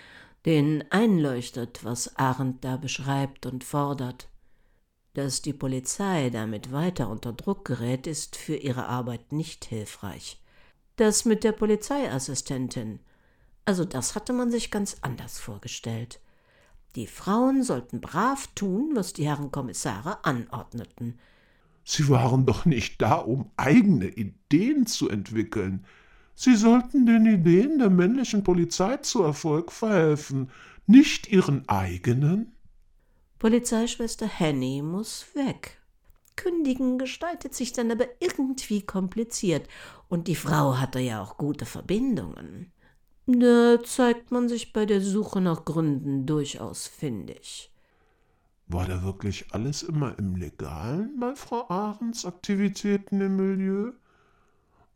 denen 0.47 0.85
einleuchtet, 0.90 1.85
was 1.85 2.16
Arendt 2.16 2.64
da 2.64 2.76
beschreibt 2.76 3.45
und 3.45 3.64
fordert. 3.64 4.28
Dass 5.14 5.42
die 5.42 5.52
Polizei 5.52 6.30
damit 6.30 6.71
weiter 6.71 7.09
unter 7.09 7.33
Druck 7.33 7.64
gerät, 7.64 8.07
ist 8.07 8.37
für 8.37 8.54
ihre 8.54 8.87
Arbeit 8.87 9.33
nicht 9.33 9.64
hilfreich. 9.64 10.40
Das 10.95 11.25
mit 11.25 11.42
der 11.42 11.52
Polizeiassistentin, 11.52 13.00
also 13.64 13.85
das 13.85 14.14
hatte 14.14 14.33
man 14.33 14.50
sich 14.50 14.71
ganz 14.71 14.99
anders 15.02 15.38
vorgestellt. 15.40 16.21
Die 16.97 17.06
Frauen 17.06 17.62
sollten 17.62 18.00
brav 18.00 18.49
tun, 18.54 18.90
was 18.94 19.12
die 19.12 19.25
Herren 19.25 19.52
Kommissare 19.52 20.25
anordneten. 20.25 21.18
Sie 21.85 22.09
waren 22.09 22.47
doch 22.47 22.64
nicht 22.64 23.00
da, 23.00 23.14
um 23.14 23.50
eigene 23.56 24.09
Ideen 24.09 24.87
zu 24.87 25.09
entwickeln. 25.09 25.87
Sie 26.35 26.56
sollten 26.56 27.06
den 27.06 27.26
Ideen 27.26 27.78
der 27.78 27.90
männlichen 27.90 28.44
Polizei 28.44 28.97
zu 28.99 29.23
Erfolg 29.23 29.73
verhelfen, 29.73 30.50
nicht 30.87 31.28
ihren 31.30 31.68
eigenen. 31.68 32.52
Polizeischwester 33.38 34.26
Henny 34.26 34.82
muss 34.82 35.26
weg. 35.35 35.80
Kündigen 36.37 36.99
gestaltet 36.99 37.54
sich 37.54 37.73
dann 37.73 37.90
aber 37.90 38.06
irgendwie 38.20 38.82
kompliziert, 38.82 39.68
und 40.09 40.26
die 40.26 40.35
Frau 40.35 40.78
hatte 40.78 40.99
ja 40.99 41.23
auch 41.23 41.37
gute 41.37 41.66
Verbindungen. 41.66 42.73
Da 43.27 43.79
zeigt 43.85 44.31
man 44.31 44.49
sich 44.49 44.73
bei 44.73 44.87
der 44.87 45.00
Suche 45.00 45.41
nach 45.41 45.65
Gründen 45.65 46.27
durchaus 46.27 46.87
findig. 46.87 47.71
War 48.67 48.87
da 48.87 49.03
wirklich 49.03 49.53
alles 49.53 49.83
immer 49.83 50.19
im 50.19 50.37
Legalen 50.37 51.19
bei 51.19 51.35
Frau 51.35 51.69
Ahrens 51.69 52.25
Aktivitäten 52.25 53.21
im 53.21 53.37
Milieu? 53.37 53.93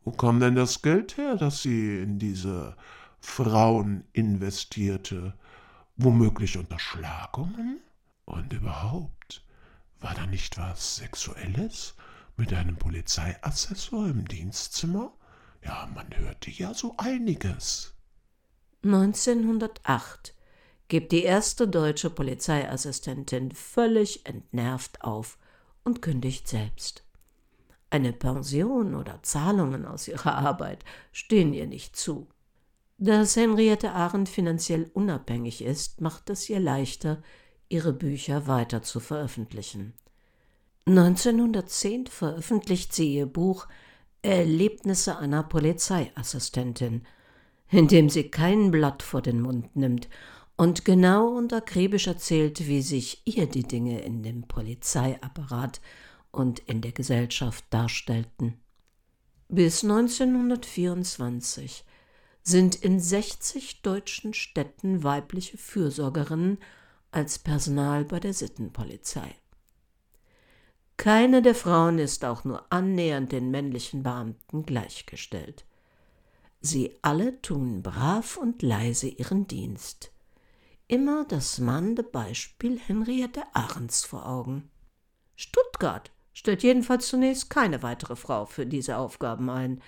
Wo 0.03 0.11
kam 0.11 0.39
denn 0.39 0.55
das 0.55 0.81
Geld 0.81 1.17
her, 1.17 1.35
das 1.35 1.61
sie 1.61 1.97
in 1.99 2.19
diese 2.19 2.77
Frauen 3.19 4.05
investierte? 4.13 5.33
Womöglich 5.97 6.57
Unterschlagungen? 6.57 7.81
Und 8.25 8.53
überhaupt, 8.53 9.43
war 9.99 10.13
da 10.13 10.25
nicht 10.27 10.57
was 10.57 10.97
Sexuelles 10.97 11.95
mit 12.37 12.53
einem 12.53 12.75
Polizeiassessor 12.75 14.07
im 14.07 14.25
Dienstzimmer? 14.25 15.11
Ja, 15.63 15.89
man 15.93 16.07
hörte 16.15 16.51
ja 16.51 16.73
so 16.73 16.95
einiges. 16.97 17.94
1908 18.85 20.35
gibt 20.89 21.11
die 21.11 21.23
erste 21.23 21.67
deutsche 21.67 22.11
Polizeiassistentin 22.11 23.51
völlig 23.51 24.27
entnervt 24.27 25.01
auf 25.01 25.39
und 25.83 26.03
kündigt 26.03 26.47
selbst. 26.47 27.03
Eine 27.89 28.13
Pension 28.13 28.93
oder 28.93 29.23
Zahlungen 29.23 29.85
aus 29.85 30.07
ihrer 30.07 30.35
Arbeit 30.35 30.85
stehen 31.11 31.53
ihr 31.53 31.65
nicht 31.65 31.95
zu. 31.95 32.27
Dass 32.99 33.35
Henriette 33.35 33.91
Arendt 33.91 34.29
finanziell 34.29 34.91
unabhängig 34.93 35.63
ist, 35.63 35.99
macht 35.99 36.29
es 36.29 36.47
ihr 36.47 36.59
leichter, 36.59 37.23
ihre 37.69 37.91
Bücher 37.91 38.45
weiter 38.45 38.83
zu 38.83 38.99
veröffentlichen. 38.99 39.93
1910 40.85 42.05
veröffentlicht 42.05 42.93
sie 42.93 43.15
ihr 43.15 43.25
Buch 43.25 43.67
Erlebnisse 44.21 45.17
einer 45.17 45.41
Polizeiassistentin, 45.41 47.05
in 47.69 47.87
dem 47.87 48.09
sie 48.09 48.29
kein 48.29 48.71
Blatt 48.71 49.03
vor 49.03 49.21
den 49.21 49.41
Mund 49.41 49.75
nimmt 49.75 50.09
und 50.57 50.85
genau 50.85 51.29
und 51.29 51.53
akribisch 51.53 52.07
erzählt, 52.07 52.67
wie 52.67 52.81
sich 52.81 53.21
ihr 53.25 53.47
die 53.47 53.67
Dinge 53.67 54.01
in 54.01 54.23
dem 54.23 54.47
Polizeiapparat 54.47 55.81
und 56.31 56.59
in 56.59 56.81
der 56.81 56.91
Gesellschaft 56.91 57.65
darstellten. 57.69 58.59
Bis 59.47 59.83
1924 59.83 61.85
sind 62.41 62.75
in 62.75 62.99
60 62.99 63.81
deutschen 63.81 64.33
Städten 64.33 65.03
weibliche 65.03 65.57
Fürsorgerinnen 65.57 66.59
als 67.11 67.39
Personal 67.39 68.05
bei 68.05 68.19
der 68.19 68.33
Sittenpolizei. 68.33 69.35
Keine 70.97 71.41
der 71.41 71.55
Frauen 71.55 71.99
ist 71.99 72.23
auch 72.23 72.43
nur 72.43 72.71
annähernd 72.71 73.31
den 73.31 73.51
männlichen 73.51 74.03
Beamten 74.03 74.65
gleichgestellt. 74.65 75.65
Sie 76.65 76.97
alle 77.01 77.41
tun 77.41 77.81
brav 77.81 78.37
und 78.37 78.61
leise 78.61 79.07
ihren 79.07 79.47
Dienst 79.47 80.11
immer 80.87 81.25
das 81.25 81.59
mahnende 81.59 82.03
Beispiel 82.03 82.79
Henriette 82.79 83.43
Ahrens 83.53 84.05
vor 84.05 84.27
Augen. 84.27 84.69
Stuttgart 85.35 86.11
stellt 86.33 86.63
jedenfalls 86.63 87.07
zunächst 87.07 87.49
keine 87.49 87.81
weitere 87.81 88.15
Frau 88.15 88.45
für 88.45 88.65
diese 88.65 88.97
Aufgaben 88.97 89.49
ein. 89.49 89.81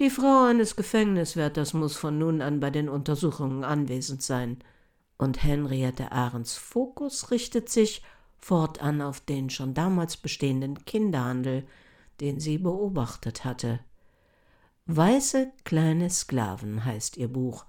Die 0.00 0.10
Frau 0.10 0.46
eines 0.46 0.74
Gefängniswärters 0.74 1.74
muss 1.74 1.96
von 1.96 2.18
nun 2.18 2.42
an 2.42 2.60
bei 2.60 2.70
den 2.70 2.88
Untersuchungen 2.88 3.62
anwesend 3.62 4.22
sein. 4.22 4.58
Und 5.16 5.44
Henriette 5.44 6.10
Ahrens 6.10 6.56
Fokus 6.56 7.30
richtet 7.30 7.68
sich 7.68 8.02
fortan 8.38 9.00
auf 9.00 9.20
den 9.20 9.50
schon 9.50 9.74
damals 9.74 10.16
bestehenden 10.16 10.84
Kinderhandel, 10.84 11.64
den 12.20 12.40
sie 12.40 12.58
beobachtet 12.58 13.44
hatte. 13.44 13.78
Weiße 14.86 15.52
kleine 15.62 16.10
Sklaven 16.10 16.84
heißt 16.84 17.16
ihr 17.16 17.28
Buch 17.28 17.66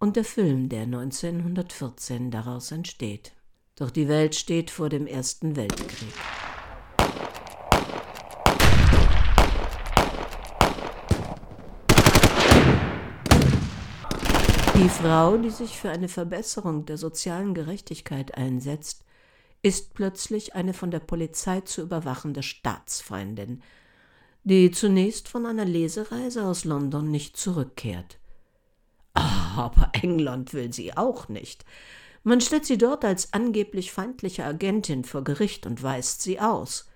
und 0.00 0.16
der 0.16 0.24
Film, 0.24 0.68
der 0.68 0.82
1914 0.82 2.32
daraus 2.32 2.72
entsteht. 2.72 3.32
Doch 3.76 3.92
die 3.92 4.08
Welt 4.08 4.34
steht 4.34 4.72
vor 4.72 4.88
dem 4.88 5.06
Ersten 5.06 5.54
Weltkrieg. 5.54 6.12
Die 14.74 14.88
Frau, 14.88 15.36
die 15.36 15.50
sich 15.50 15.78
für 15.78 15.90
eine 15.90 16.08
Verbesserung 16.08 16.86
der 16.86 16.98
sozialen 16.98 17.54
Gerechtigkeit 17.54 18.34
einsetzt, 18.34 19.04
ist 19.62 19.94
plötzlich 19.94 20.56
eine 20.56 20.74
von 20.74 20.90
der 20.90 21.00
Polizei 21.00 21.60
zu 21.60 21.82
überwachende 21.82 22.42
Staatsfeindin, 22.42 23.62
die 24.48 24.70
zunächst 24.70 25.28
von 25.28 25.44
einer 25.44 25.66
Lesereise 25.66 26.46
aus 26.46 26.64
London 26.64 27.10
nicht 27.10 27.36
zurückkehrt. 27.36 28.18
Aber 29.12 29.90
England 29.92 30.54
will 30.54 30.72
sie 30.72 30.96
auch 30.96 31.28
nicht. 31.28 31.66
Man 32.22 32.40
stellt 32.40 32.64
sie 32.64 32.78
dort 32.78 33.04
als 33.04 33.34
angeblich 33.34 33.92
feindliche 33.92 34.46
Agentin 34.46 35.04
vor 35.04 35.22
Gericht 35.22 35.66
und 35.66 35.82
weist 35.82 36.22
sie 36.22 36.40
aus. 36.40 36.88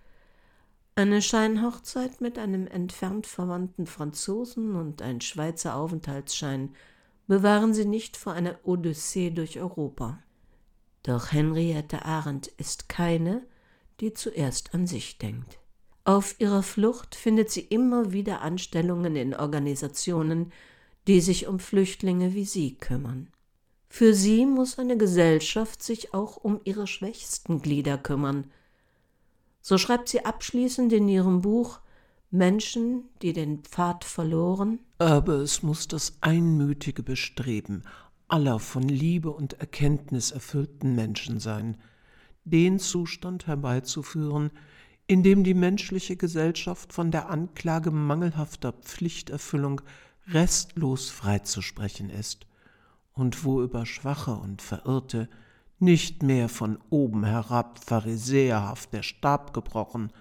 Eine 0.94 1.20
Scheinhochzeit 1.20 2.22
mit 2.22 2.38
einem 2.38 2.66
entfernt 2.66 3.26
verwandten 3.26 3.86
Franzosen 3.86 4.74
und 4.74 5.02
ein 5.02 5.20
Schweizer 5.20 5.76
Aufenthaltsschein 5.76 6.74
bewahren 7.26 7.74
sie 7.74 7.84
nicht 7.84 8.16
vor 8.16 8.32
einer 8.32 8.58
Odyssee 8.62 9.30
durch 9.30 9.60
Europa. 9.60 10.18
Doch 11.02 11.32
Henriette 11.32 12.06
Arendt 12.06 12.46
ist 12.46 12.88
keine, 12.88 13.42
die 14.00 14.14
zuerst 14.14 14.72
an 14.74 14.86
sich 14.86 15.18
denkt. 15.18 15.61
Auf 16.04 16.34
ihrer 16.40 16.62
Flucht 16.62 17.14
findet 17.14 17.50
sie 17.50 17.60
immer 17.60 18.12
wieder 18.12 18.42
Anstellungen 18.42 19.16
in 19.16 19.34
Organisationen, 19.34 20.52
die 21.06 21.20
sich 21.20 21.46
um 21.46 21.58
Flüchtlinge 21.58 22.34
wie 22.34 22.44
sie 22.44 22.74
kümmern. 22.74 23.28
Für 23.88 24.14
sie 24.14 24.46
muss 24.46 24.78
eine 24.78 24.96
Gesellschaft 24.96 25.82
sich 25.82 26.14
auch 26.14 26.36
um 26.36 26.60
ihre 26.64 26.86
schwächsten 26.86 27.60
Glieder 27.60 27.98
kümmern. 27.98 28.50
So 29.60 29.78
schreibt 29.78 30.08
sie 30.08 30.24
abschließend 30.24 30.92
in 30.92 31.08
ihrem 31.08 31.42
Buch 31.42 31.80
Menschen, 32.30 33.04
die 33.20 33.32
den 33.32 33.62
Pfad 33.62 34.04
verloren. 34.04 34.80
Aber 34.98 35.34
es 35.34 35.62
muss 35.62 35.86
das 35.86 36.16
einmütige 36.20 37.02
Bestreben 37.02 37.84
aller 38.32 38.58
von 38.58 38.88
Liebe 38.88 39.30
und 39.30 39.60
Erkenntnis 39.60 40.30
erfüllten 40.30 40.94
Menschen 40.94 41.38
sein, 41.38 41.76
den 42.44 42.78
Zustand 42.78 43.46
herbeizuführen, 43.46 44.50
in 45.06 45.22
dem 45.22 45.44
die 45.44 45.54
menschliche 45.54 46.16
Gesellschaft 46.16 46.92
von 46.92 47.10
der 47.10 47.28
Anklage 47.28 47.90
mangelhafter 47.90 48.72
Pflichterfüllung 48.72 49.80
restlos 50.28 51.10
freizusprechen 51.10 52.10
ist, 52.10 52.46
und 53.12 53.44
wo 53.44 53.62
über 53.62 53.84
Schwache 53.84 54.34
und 54.34 54.62
Verirrte 54.62 55.28
nicht 55.78 56.22
mehr 56.22 56.48
von 56.48 56.78
oben 56.90 57.24
herab 57.24 57.80
pharisäerhaft 57.84 58.92
der 58.92 59.02
Stab 59.02 59.52
gebrochen, 59.52 60.12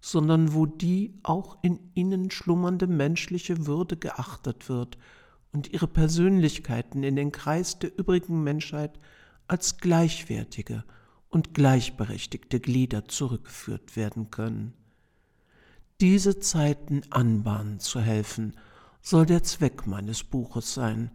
sondern 0.00 0.54
wo 0.54 0.66
die 0.66 1.18
auch 1.22 1.58
in 1.62 1.78
ihnen 1.94 2.30
schlummernde 2.30 2.86
menschliche 2.86 3.66
Würde 3.66 3.96
geachtet 3.96 4.68
wird 4.68 4.98
und 5.52 5.72
ihre 5.72 5.86
Persönlichkeiten 5.86 7.02
in 7.02 7.16
den 7.16 7.32
Kreis 7.32 7.78
der 7.78 7.96
übrigen 7.98 8.42
Menschheit 8.42 8.98
als 9.48 9.78
gleichwertige 9.78 10.84
und 11.36 11.52
gleichberechtigte 11.52 12.60
Glieder 12.60 13.08
zurückgeführt 13.08 13.94
werden 13.94 14.30
können. 14.30 14.72
Diese 16.00 16.40
Zeiten 16.40 17.02
anbahnen 17.10 17.78
zu 17.78 18.00
helfen, 18.00 18.56
soll 19.02 19.26
der 19.26 19.42
Zweck 19.42 19.86
meines 19.86 20.24
Buches 20.24 20.72
sein, 20.72 21.10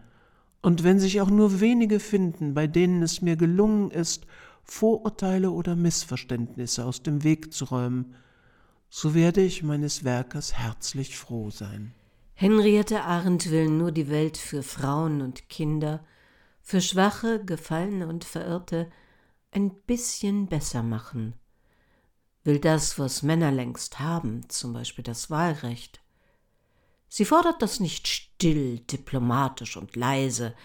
und 0.62 0.84
wenn 0.84 1.00
sich 1.00 1.22
auch 1.22 1.32
nur 1.32 1.60
wenige 1.60 2.00
finden, 2.00 2.54
bei 2.54 2.68
denen 2.68 3.02
es 3.02 3.24
mir 3.24 3.36
gelungen 3.36 3.90
ist, 3.90 4.28
Vorurteile 4.64 5.50
oder 5.50 5.76
Missverständnisse 5.76 6.86
aus 6.86 7.02
dem 7.02 7.24
Weg 7.24 7.52
zu 7.52 7.66
räumen, 7.66 8.14
so 8.92 9.16
werde 9.16 9.42
ich 9.42 9.64
meines 9.64 10.04
Werkes 10.04 10.54
herzlich 10.54 11.18
froh 11.18 11.50
sein. 11.50 11.96
Henriette 12.36 13.02
Arendt 13.02 13.50
will 13.50 13.70
nur 13.70 13.92
die 13.92 14.08
Welt 14.08 14.38
für 14.38 14.62
Frauen 14.62 15.24
und 15.24 15.50
Kinder, 15.50 16.06
für 16.62 16.80
Schwache, 16.80 17.44
Gefallene 17.44 18.06
und 18.06 18.24
Verirrte 18.24 18.88
ein 19.52 19.76
bisschen 19.84 20.48
besser 20.48 20.82
machen, 20.82 21.36
will 22.44 22.58
das, 22.60 22.98
was 22.98 23.22
Männer 23.22 23.52
längst 23.52 24.00
haben, 24.00 24.50
zum 24.50 24.74
Beispiel 24.74 25.04
das 25.04 25.30
Wahlrecht. 25.30 26.02
Sie 27.08 27.26
fordert 27.26 27.62
das 27.62 27.80
nicht 27.82 28.08
still, 28.08 28.80
diplomatisch 28.80 29.78
und 29.78 29.96
leise, 29.96 30.56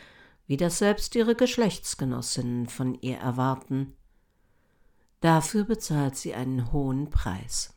wie 0.46 0.56
das 0.56 0.78
selbst 0.78 1.14
ihre 1.16 1.34
Geschlechtsgenossinnen 1.34 2.68
von 2.68 2.94
ihr 3.00 3.18
erwarten. 3.18 3.94
Dafür 5.20 5.64
bezahlt 5.64 6.16
sie 6.16 6.32
einen 6.34 6.72
hohen 6.72 7.10
Preis. 7.10 7.74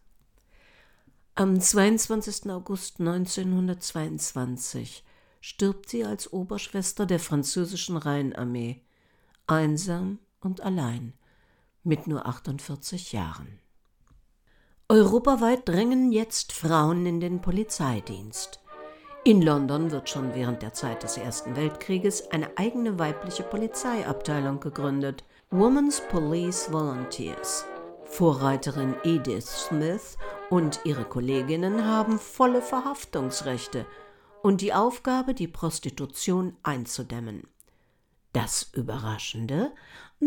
Am 1.34 1.60
22. 1.60 2.52
August 2.52 3.00
1922 3.00 5.04
stirbt 5.42 5.90
sie 5.90 6.06
als 6.06 6.32
Oberschwester 6.32 7.08
der 7.08 7.20
französischen 7.20 7.98
Rheinarmee, 7.98 8.84
einsam 9.48 10.20
und 10.42 10.62
allein, 10.62 11.14
mit 11.84 12.08
nur 12.08 12.26
48 12.26 13.14
Jahren. 13.14 13.60
Europaweit 14.88 15.68
drängen 15.68 16.12
jetzt 16.12 16.52
Frauen 16.52 17.06
in 17.06 17.20
den 17.20 17.42
Polizeidienst. 17.42 18.60
In 19.24 19.42
London 19.42 19.92
wird 19.92 20.10
schon 20.10 20.34
während 20.34 20.62
der 20.62 20.74
Zeit 20.74 21.04
des 21.04 21.18
Ersten 21.18 21.56
Weltkrieges 21.56 22.32
eine 22.32 22.58
eigene 22.58 22.98
weibliche 22.98 23.44
Polizeiabteilung 23.44 24.60
gegründet, 24.60 25.24
Women's 25.52 26.02
Police 26.10 26.72
Volunteers. 26.72 27.66
Vorreiterin 28.06 28.96
Edith 29.04 29.68
Smith 29.68 30.18
und 30.50 30.80
ihre 30.84 31.06
Kolleginnen 31.06 31.86
haben 31.86 32.18
volle 32.18 32.62
Verhaftungsrechte 32.62 33.86
und 34.42 34.62
die 34.62 34.74
Aufgabe, 34.74 35.34
die 35.34 35.48
Prostitution 35.48 36.58
einzudämmen. 36.64 37.44
Das 38.34 38.70
Überraschende, 38.74 39.72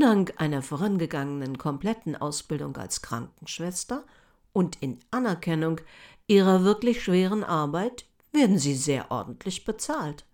dank 0.01 0.35
einer 0.39 0.63
vorangegangenen 0.63 1.59
kompletten 1.59 2.17
Ausbildung 2.17 2.77
als 2.77 3.03
Krankenschwester 3.03 4.05
und 4.53 4.83
in 4.83 4.99
Anerkennung 5.11 5.81
ihrer 6.27 6.65
wirklich 6.65 7.03
schweren 7.03 7.45
Arbeit 7.45 8.07
werden 8.33 8.59
sie 8.59 8.75
sehr 8.75 9.11
ordentlich 9.11 9.65
bezahlt. 9.65 10.25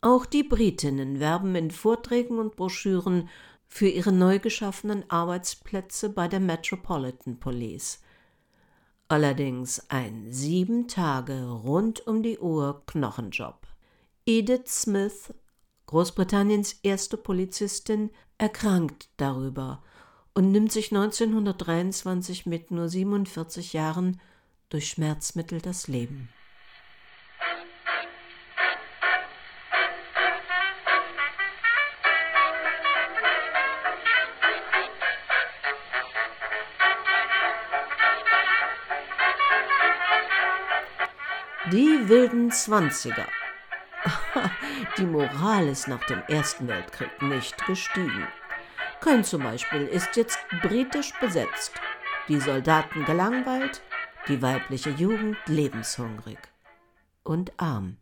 Auch 0.00 0.24
die 0.24 0.42
Britinnen 0.42 1.20
werben 1.20 1.54
in 1.54 1.70
Vorträgen 1.70 2.38
und 2.38 2.56
Broschüren 2.56 3.28
für 3.68 3.88
ihre 3.88 4.12
neu 4.12 4.38
geschaffenen 4.38 5.08
Arbeitsplätze 5.10 6.08
bei 6.08 6.26
der 6.26 6.40
Metropolitan 6.40 7.38
Police. 7.38 8.00
Allerdings 9.08 9.90
ein 9.90 10.26
sieben 10.30 10.88
Tage 10.88 11.48
rund 11.48 12.06
um 12.06 12.22
die 12.22 12.38
Uhr 12.38 12.82
Knochenjob. 12.86 13.66
Edith 14.24 14.68
Smith, 14.68 15.34
Großbritanniens 15.90 16.78
erste 16.84 17.16
Polizistin, 17.16 18.10
erkrankt 18.38 19.08
darüber 19.16 19.82
und 20.34 20.52
nimmt 20.52 20.70
sich 20.70 20.92
1923 20.92 22.46
mit 22.46 22.70
nur 22.70 22.88
47 22.88 23.72
Jahren 23.72 24.20
durch 24.68 24.86
Schmerzmittel 24.86 25.60
das 25.60 25.88
Leben. 25.88 26.28
Die 41.72 42.08
wilden 42.08 42.52
Zwanziger. 42.52 43.26
Die 44.98 45.06
Moral 45.06 45.68
ist 45.68 45.88
nach 45.88 46.04
dem 46.06 46.22
Ersten 46.28 46.68
Weltkrieg 46.68 47.10
nicht 47.22 47.64
gestiegen. 47.66 48.26
Köln 49.00 49.24
zum 49.24 49.42
Beispiel 49.42 49.82
ist 49.82 50.16
jetzt 50.16 50.38
britisch 50.62 51.12
besetzt, 51.20 51.72
die 52.28 52.40
Soldaten 52.40 53.04
gelangweilt, 53.04 53.82
die 54.28 54.42
weibliche 54.42 54.90
Jugend 54.90 55.36
lebenshungrig 55.46 56.38
und 57.24 57.52
arm. 57.58 57.96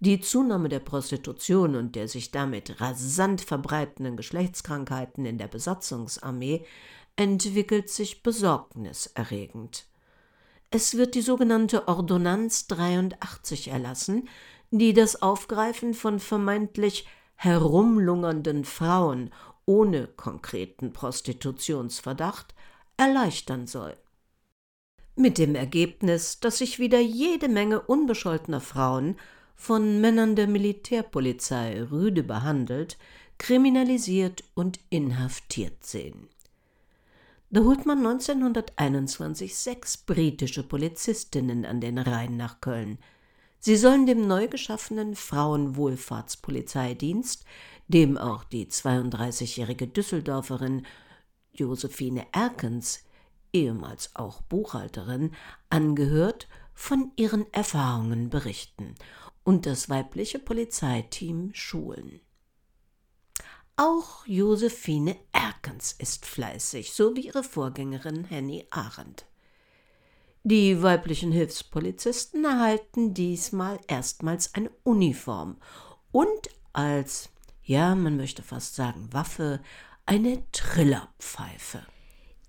Die 0.00 0.20
Zunahme 0.20 0.68
der 0.68 0.80
Prostitution 0.80 1.74
und 1.74 1.96
der 1.96 2.06
sich 2.06 2.30
damit 2.30 2.80
rasant 2.80 3.40
verbreitenden 3.40 4.16
Geschlechtskrankheiten 4.16 5.26
in 5.26 5.38
der 5.38 5.48
Besatzungsarmee 5.48 6.64
entwickelt 7.16 7.90
sich 7.90 8.22
besorgniserregend. 8.22 9.86
Es 10.70 10.96
wird 10.96 11.14
die 11.14 11.22
sogenannte 11.22 11.88
Ordonnanz 11.88 12.68
83 12.68 13.68
erlassen, 13.68 14.28
die 14.70 14.92
das 14.92 15.22
Aufgreifen 15.22 15.94
von 15.94 16.20
vermeintlich 16.20 17.06
herumlungernden 17.36 18.64
Frauen 18.64 19.30
ohne 19.64 20.06
konkreten 20.06 20.92
Prostitutionsverdacht 20.92 22.54
erleichtern 22.96 23.66
soll. 23.66 23.96
Mit 25.14 25.38
dem 25.38 25.54
Ergebnis, 25.54 26.40
dass 26.40 26.58
sich 26.58 26.78
wieder 26.78 27.00
jede 27.00 27.48
Menge 27.48 27.80
unbescholtener 27.80 28.60
Frauen 28.60 29.16
von 29.54 30.00
Männern 30.00 30.36
der 30.36 30.46
Militärpolizei 30.46 31.82
rüde 31.90 32.22
behandelt, 32.22 32.96
kriminalisiert 33.38 34.44
und 34.54 34.80
inhaftiert 34.90 35.84
sehen. 35.84 36.28
Da 37.50 37.62
holt 37.62 37.86
man 37.86 37.98
1921 37.98 39.56
sechs 39.56 39.96
britische 39.96 40.62
Polizistinnen 40.62 41.64
an 41.64 41.80
den 41.80 41.98
Rhein 41.98 42.36
nach 42.36 42.60
Köln. 42.60 42.98
Sie 43.60 43.76
sollen 43.76 44.06
dem 44.06 44.26
neu 44.26 44.48
geschaffenen 44.48 45.14
Frauenwohlfahrtspolizeidienst, 45.16 47.44
dem 47.88 48.16
auch 48.16 48.44
die 48.44 48.66
32-jährige 48.66 49.88
Düsseldorferin 49.88 50.86
Josephine 51.52 52.26
Erkens, 52.32 53.04
ehemals 53.52 54.14
auch 54.14 54.40
Buchhalterin, 54.42 55.32
angehört, 55.70 56.46
von 56.74 57.10
ihren 57.16 57.52
Erfahrungen 57.52 58.30
berichten 58.30 58.94
und 59.42 59.66
das 59.66 59.88
weibliche 59.88 60.38
Polizeiteam 60.38 61.50
schulen. 61.52 62.20
Auch 63.76 64.24
Josephine 64.26 65.16
Erkens 65.32 65.92
ist 65.92 66.26
fleißig, 66.26 66.92
so 66.92 67.16
wie 67.16 67.26
ihre 67.26 67.44
Vorgängerin 67.44 68.24
Henny 68.24 68.66
Arendt. 68.70 69.27
Die 70.50 70.82
weiblichen 70.82 71.30
Hilfspolizisten 71.30 72.42
erhalten 72.42 73.12
diesmal 73.12 73.78
erstmals 73.86 74.54
eine 74.54 74.70
Uniform 74.82 75.58
und 76.10 76.48
als, 76.72 77.28
ja, 77.62 77.94
man 77.94 78.16
möchte 78.16 78.42
fast 78.42 78.74
sagen, 78.74 79.10
Waffe, 79.12 79.60
eine 80.06 80.42
Trillerpfeife. 80.52 81.82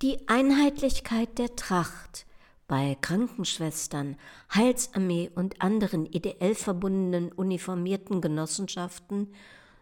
Die 0.01 0.29
Einheitlichkeit 0.29 1.37
der 1.39 1.57
Tracht 1.57 2.25
bei 2.69 2.95
Krankenschwestern, 3.01 4.15
Heilsarmee 4.55 5.29
und 5.35 5.61
anderen 5.61 6.05
ideell 6.05 6.55
verbundenen 6.55 7.33
uniformierten 7.33 8.21
Genossenschaften 8.21 9.33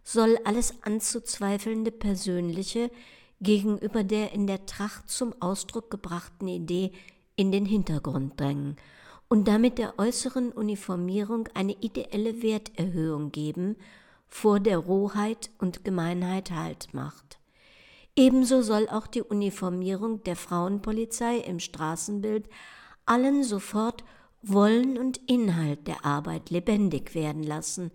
soll 0.03 0.39
alles 0.43 0.81
anzuzweifelnde 0.81 1.91
Persönliche 1.91 2.89
gegenüber 3.41 4.03
der 4.03 4.31
in 4.31 4.47
der 4.47 4.65
Tracht 4.65 5.07
zum 5.07 5.39
Ausdruck 5.39 5.91
gebrachten 5.91 6.47
Idee 6.47 6.93
in 7.37 7.53
den 7.53 7.65
Hintergrund 7.65 8.37
drängen 8.37 8.75
und 9.29 9.47
damit 9.47 9.77
der 9.77 9.97
äußeren 9.97 10.51
Uniformierung 10.51 11.47
eine 11.53 11.73
ideelle 11.73 12.41
Werterhöhung 12.41 13.31
geben, 13.31 13.77
vor 14.27 14.59
der 14.59 14.77
Rohheit 14.77 15.51
und 15.57 15.85
Gemeinheit 15.85 16.51
Halt 16.51 16.93
macht. 16.93 17.39
Ebenso 18.15 18.61
soll 18.61 18.89
auch 18.89 19.07
die 19.07 19.21
Uniformierung 19.21 20.23
der 20.23 20.35
Frauenpolizei 20.35 21.37
im 21.37 21.59
Straßenbild 21.59 22.49
allen 23.05 23.43
sofort 23.43 24.03
Wollen 24.41 24.97
und 24.97 25.17
Inhalt 25.29 25.87
der 25.87 26.05
Arbeit 26.05 26.49
lebendig 26.49 27.15
werden 27.15 27.43
lassen 27.43 27.91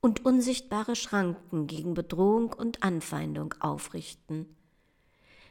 und 0.00 0.24
unsichtbare 0.24 0.96
Schranken 0.96 1.66
gegen 1.66 1.94
Bedrohung 1.94 2.52
und 2.52 2.82
Anfeindung 2.82 3.54
aufrichten. 3.60 4.55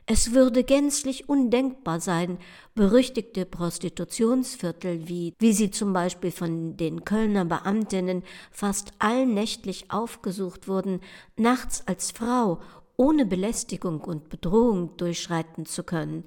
Es 0.08 0.34
würde 0.34 0.64
gänzlich 0.64 1.30
undenkbar 1.30 2.00
sein, 2.00 2.38
berüchtigte 2.76 3.44
Prostitutionsviertel, 3.44 5.08
wie, 5.08 5.34
wie 5.40 5.52
sie 5.52 5.72
zum 5.72 5.94
Beispiel 5.94 6.30
von 6.30 6.78
den 6.78 7.04
Kölner 7.06 7.44
Beamtinnen 7.44 8.22
fast 8.52 8.94
allnächtlich 9.00 9.90
aufgesucht 9.90 10.68
wurden, 10.68 11.02
nachts 11.38 11.88
als 11.88 12.12
Frau 12.12 12.60
ohne 12.98 13.26
Belästigung 13.26 14.02
und 14.02 14.30
Bedrohung 14.30 14.96
durchschreiten 14.98 15.66
zu 15.66 15.84
können, 15.84 16.24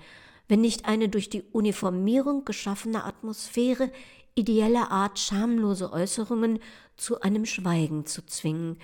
wenn 0.49 0.61
nicht 0.61 0.87
eine 0.87 1.09
durch 1.09 1.31
die 1.31 1.45
Uniformierung 1.53 2.45
geschaffene 2.45 3.05
Atmosphäre 3.05 3.93
ideeller 4.35 4.91
Art 4.91 5.21
schamlose 5.21 5.93
Äußerungen 5.93 6.59
zu 6.97 7.21
einem 7.21 7.45
Schweigen 7.47 8.07
zu 8.07 8.27
zwingen 8.27 8.79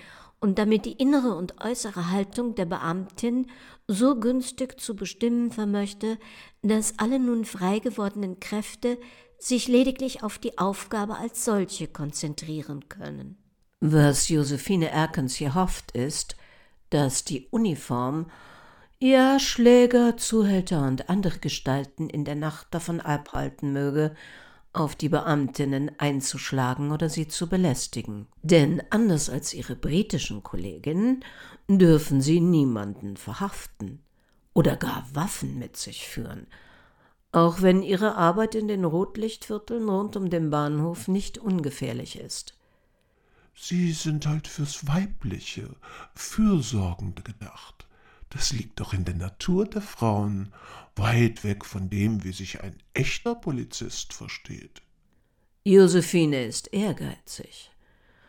und 0.45 0.59
damit 0.59 0.85
die 0.85 0.91
innere 0.91 1.33
und 1.33 1.59
äußere 1.59 2.11
Haltung 2.11 2.53
der 2.53 2.65
Beamtin 2.65 3.47
so 3.87 4.19
günstig 4.19 4.79
zu 4.79 4.95
bestimmen 4.95 5.51
vermöchte, 5.51 6.19
dass 6.61 6.99
alle 6.99 7.17
nun 7.17 7.45
frei 7.45 7.79
gewordenen 7.79 8.39
Kräfte 8.39 8.99
sich 9.39 9.67
lediglich 9.67 10.21
auf 10.21 10.37
die 10.37 10.59
Aufgabe 10.59 11.17
als 11.17 11.45
solche 11.45 11.87
konzentrieren 11.87 12.87
können. 12.89 13.37
Was 13.79 14.29
Josephine 14.29 14.91
Erkens 14.91 15.33
hier 15.33 15.55
hofft, 15.55 15.93
ist, 15.93 16.35
dass 16.91 17.23
die 17.23 17.47
Uniform 17.47 18.29
ja 18.99 19.39
Schläger, 19.39 20.15
Zuhälter 20.15 20.85
und 20.85 21.09
andere 21.09 21.39
Gestalten 21.39 22.07
in 22.07 22.23
der 22.23 22.35
Nacht 22.35 22.67
davon 22.69 23.01
abhalten 23.01 23.73
möge, 23.73 24.15
auf 24.75 24.95
die 24.95 25.09
Beamtinnen 25.09 25.91
einzuschlagen 25.97 26.91
oder 26.91 27.09
sie 27.09 27.27
zu 27.27 27.47
belästigen. 27.47 28.27
Denn 28.41 28.83
anders 28.89 29.29
als 29.29 29.53
ihre 29.53 29.75
britischen 29.75 30.43
Kolleginnen 30.43 31.23
dürfen 31.67 32.21
sie 32.21 32.39
niemanden 32.39 33.17
verhaften 33.17 34.03
oder 34.53 34.77
gar 34.77 35.07
Waffen 35.13 35.57
mit 35.59 35.77
sich 35.77 36.07
führen, 36.07 36.47
auch 37.31 37.61
wenn 37.61 37.83
ihre 37.83 38.15
Arbeit 38.15 38.55
in 38.55 38.67
den 38.67 38.85
Rotlichtvierteln 38.85 39.89
rund 39.89 40.15
um 40.15 40.29
den 40.29 40.49
Bahnhof 40.49 41.07
nicht 41.07 41.37
ungefährlich 41.37 42.19
ist. 42.19 42.57
Sie 43.55 43.93
sind 43.93 44.25
halt 44.25 44.47
fürs 44.47 44.87
Weibliche, 44.87 45.75
Fürsorgende 46.13 47.21
gedacht. 47.23 47.84
Das 48.35 48.51
liegt 48.51 48.81
doch 48.81 48.91
in 48.93 49.05
der 49.05 49.15
Natur 49.15 49.65
der 49.65 49.81
Frauen, 49.81 50.51
weit 50.97 51.45
weg 51.45 51.63
von 51.63 51.89
dem, 51.89 52.25
wie 52.25 52.33
sich 52.33 52.61
ein 52.61 52.75
echter 52.93 53.33
Polizist 53.33 54.13
versteht. 54.13 54.81
Josephine 55.63 56.43
ist 56.43 56.73
ehrgeizig. 56.73 57.71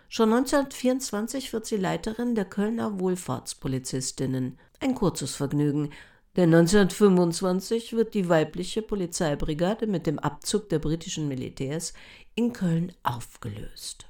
Schon 0.09 0.33
1924 0.33 1.53
wird 1.53 1.66
sie 1.66 1.77
Leiterin 1.77 2.37
der 2.37 2.45
Kölner 2.45 3.01
Wohlfahrtspolizistinnen. 3.01 4.61
Ein 4.79 4.95
kurzes 4.95 5.35
Vergnügen, 5.35 5.90
denn 6.37 6.55
1925 6.55 7.95
wird 7.95 8.14
die 8.14 8.29
weibliche 8.29 8.83
Polizeibrigade 8.83 9.88
mit 9.88 10.07
dem 10.07 10.21
Abzug 10.21 10.69
der 10.69 10.79
britischen 10.79 11.27
Militärs 11.27 11.95
in 12.37 12.53
Köln 12.53 12.92
aufgelöst. 13.03 14.07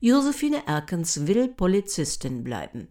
Josephine 0.00 0.66
Erkens 0.66 1.28
will 1.28 1.46
Polizistin 1.48 2.42
bleiben. 2.42 2.88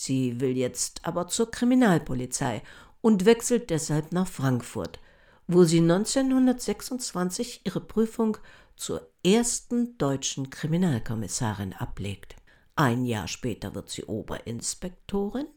Sie 0.00 0.40
will 0.40 0.56
jetzt 0.56 1.00
aber 1.02 1.26
zur 1.26 1.50
Kriminalpolizei 1.50 2.62
und 3.00 3.24
wechselt 3.24 3.68
deshalb 3.68 4.12
nach 4.12 4.28
Frankfurt, 4.28 5.00
wo 5.48 5.64
sie 5.64 5.80
1926 5.80 7.62
ihre 7.64 7.80
Prüfung 7.80 8.36
zur 8.76 9.10
ersten 9.26 9.98
deutschen 9.98 10.50
Kriminalkommissarin 10.50 11.72
ablegt. 11.72 12.36
Ein 12.76 13.06
Jahr 13.06 13.26
später 13.26 13.74
wird 13.74 13.90
sie 13.90 14.04
Oberinspektorin 14.04 15.48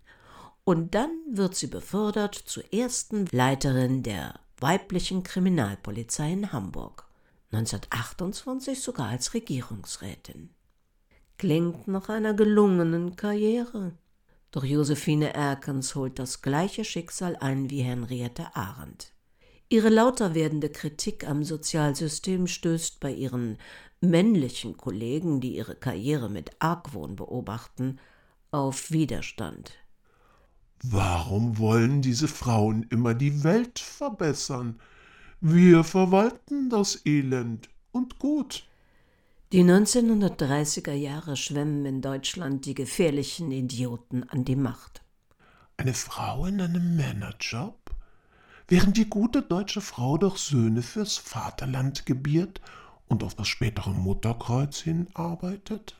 und 0.63 0.95
dann 0.95 1.11
wird 1.29 1.53
sie 1.55 1.67
befördert 1.67 2.33
zur 2.33 2.73
ersten 2.73 3.27
Leiterin 3.31 4.01
der 4.01 4.39
weiblichen 4.59 5.21
Kriminalpolizei 5.21 6.31
in 6.31 6.51
Hamburg. 6.51 7.05
1928 7.51 8.81
sogar 8.81 9.09
als 9.09 9.35
Regierungsrätin. 9.35 10.49
Klingt 11.37 11.87
nach 11.87 12.09
einer 12.09 12.33
gelungenen 12.33 13.15
Karriere. 13.15 13.93
Doch 14.51 14.65
Josephine 14.65 15.33
Erkens 15.33 15.95
holt 15.95 16.19
das 16.19 16.41
gleiche 16.41 16.83
Schicksal 16.83 17.37
ein 17.37 17.69
wie 17.69 17.81
Henriette 17.81 18.53
Arendt. 18.55 19.13
Ihre 19.69 19.87
lauter 19.87 20.35
werdende 20.35 20.69
Kritik 20.69 21.25
am 21.25 21.45
Sozialsystem 21.45 22.47
stößt 22.47 22.99
bei 22.99 23.13
ihren 23.13 23.57
männlichen 24.01 24.75
Kollegen, 24.75 25.39
die 25.39 25.55
ihre 25.55 25.75
Karriere 25.75 26.29
mit 26.29 26.51
Argwohn 26.59 27.15
beobachten, 27.15 27.99
auf 28.51 28.91
Widerstand. 28.91 29.71
Warum 30.83 31.57
wollen 31.57 32.01
diese 32.01 32.27
Frauen 32.27 32.85
immer 32.89 33.13
die 33.13 33.45
Welt 33.45 33.79
verbessern? 33.79 34.81
Wir 35.39 35.85
verwalten 35.85 36.69
das 36.69 37.05
Elend 37.05 37.69
und 37.91 38.19
gut. 38.19 38.67
Die 39.51 39.65
1930er 39.65 40.93
Jahre 40.93 41.35
schwemmen 41.35 41.85
in 41.85 42.01
Deutschland 42.01 42.65
die 42.65 42.73
gefährlichen 42.73 43.51
Idioten 43.51 44.23
an 44.29 44.45
die 44.45 44.55
Macht. 44.55 45.01
Eine 45.75 45.93
Frau 45.93 46.45
in 46.45 46.61
einem 46.61 46.95
Männerjob? 46.95 47.77
Während 48.69 48.95
die 48.95 49.09
gute 49.09 49.41
deutsche 49.41 49.81
Frau 49.81 50.17
doch 50.17 50.37
Söhne 50.37 50.81
fürs 50.81 51.17
Vaterland 51.17 52.05
gebiert 52.05 52.61
und 53.09 53.25
auf 53.25 53.35
das 53.35 53.49
spätere 53.49 53.89
Mutterkreuz 53.89 54.77
hinarbeitet? 54.77 55.97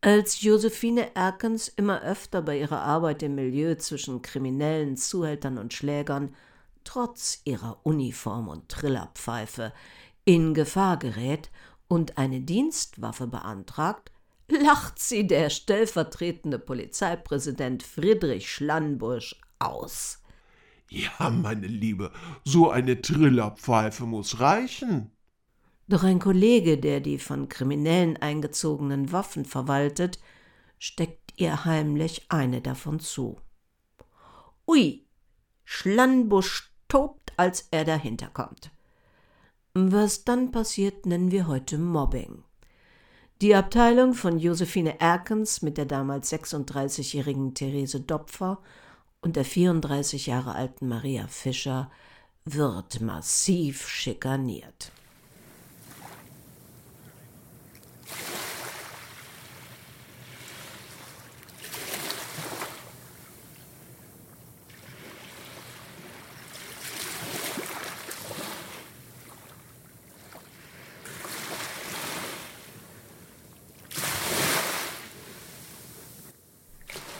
Als 0.00 0.40
Josephine 0.40 1.12
Erkens 1.16 1.66
immer 1.66 2.02
öfter 2.02 2.40
bei 2.40 2.60
ihrer 2.60 2.82
Arbeit 2.82 3.24
im 3.24 3.34
Milieu 3.34 3.74
zwischen 3.74 4.22
kriminellen 4.22 4.96
Zuhältern 4.96 5.58
und 5.58 5.74
Schlägern, 5.74 6.36
trotz 6.84 7.40
ihrer 7.44 7.80
Uniform 7.82 8.46
und 8.46 8.68
Trillerpfeife, 8.68 9.72
in 10.24 10.54
Gefahr 10.54 10.98
gerät 10.98 11.50
und 11.88 12.18
eine 12.18 12.40
Dienstwaffe 12.40 13.26
beantragt, 13.26 14.10
lacht 14.48 14.98
sie 14.98 15.26
der 15.26 15.50
stellvertretende 15.50 16.58
Polizeipräsident 16.58 17.82
Friedrich 17.82 18.50
Schlannbusch 18.50 19.40
aus. 19.58 20.20
Ja, 20.90 21.30
meine 21.30 21.66
Liebe, 21.66 22.12
so 22.44 22.70
eine 22.70 23.00
Trillerpfeife 23.00 24.04
muss 24.04 24.40
reichen. 24.40 25.10
Doch 25.88 26.02
ein 26.02 26.18
Kollege, 26.18 26.78
der 26.78 27.00
die 27.00 27.18
von 27.18 27.48
Kriminellen 27.48 28.16
eingezogenen 28.16 29.12
Waffen 29.12 29.44
verwaltet, 29.44 30.18
steckt 30.78 31.32
ihr 31.36 31.64
heimlich 31.64 32.26
eine 32.28 32.60
davon 32.60 33.00
zu. 33.00 33.38
Ui, 34.66 35.06
Schlannbusch 35.64 36.72
tobt, 36.88 37.32
als 37.36 37.68
er 37.70 37.84
dahinter 37.84 38.28
kommt. 38.28 38.70
Was 39.76 40.22
dann 40.22 40.52
passiert, 40.52 41.04
nennen 41.04 41.32
wir 41.32 41.48
heute 41.48 41.78
Mobbing. 41.78 42.44
Die 43.42 43.56
Abteilung 43.56 44.14
von 44.14 44.38
Josephine 44.38 45.00
Erkens 45.00 45.62
mit 45.62 45.78
der 45.78 45.84
damals 45.84 46.32
36-jährigen 46.32 47.54
Therese 47.54 47.98
Dopfer 47.98 48.62
und 49.20 49.34
der 49.34 49.44
34 49.44 50.26
Jahre 50.26 50.54
alten 50.54 50.86
Maria 50.86 51.26
Fischer 51.26 51.90
wird 52.44 53.00
massiv 53.00 53.88
schikaniert. 53.88 54.92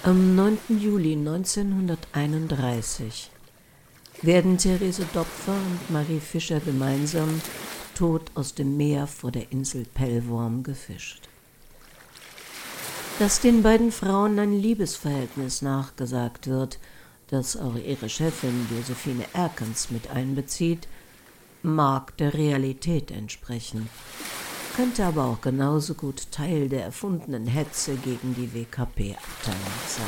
Am 0.07 0.37
9. 0.37 0.59
Juli 0.69 1.15
1931 1.15 3.31
werden 4.21 4.59
Therese 4.59 5.07
Dopfer 5.15 5.55
und 5.55 5.91
Marie 5.91 6.21
Fischer 6.21 6.61
gemeinsam 6.61 7.41
tot 7.95 8.31
aus 8.35 8.55
dem 8.55 8.77
Meer 8.77 9.07
vor 9.07 9.33
der 9.33 9.51
Insel 9.51 9.87
Pellworm 9.95 10.63
gefischt. 10.63 11.31
Dass 13.19 13.41
den 13.41 13.63
beiden 13.63 13.91
Frauen 13.91 14.39
ein 14.39 14.53
Liebesverhältnis 14.53 15.63
nachgesagt 15.63 16.49
wird, 16.49 16.79
das 17.29 17.57
auch 17.57 17.77
ihre 17.77 18.11
Chefin 18.11 18.67
Josephine 18.77 19.25
Erkens 19.33 19.91
mit 19.91 20.11
einbezieht, 20.11 20.87
mag 21.63 22.15
der 22.19 22.35
Realität 22.35 23.11
entsprechen, 23.11 23.89
könnte 24.77 25.05
aber 25.05 25.25
auch 25.25 25.41
genauso 25.41 25.95
gut 25.95 26.33
Teil 26.33 26.69
der 26.69 26.85
erfundenen 26.85 27.47
Hetze 27.47 27.95
gegen 27.97 28.35
die 28.35 28.53
WKP-Abteilung 28.53 29.61
sein. 29.87 30.07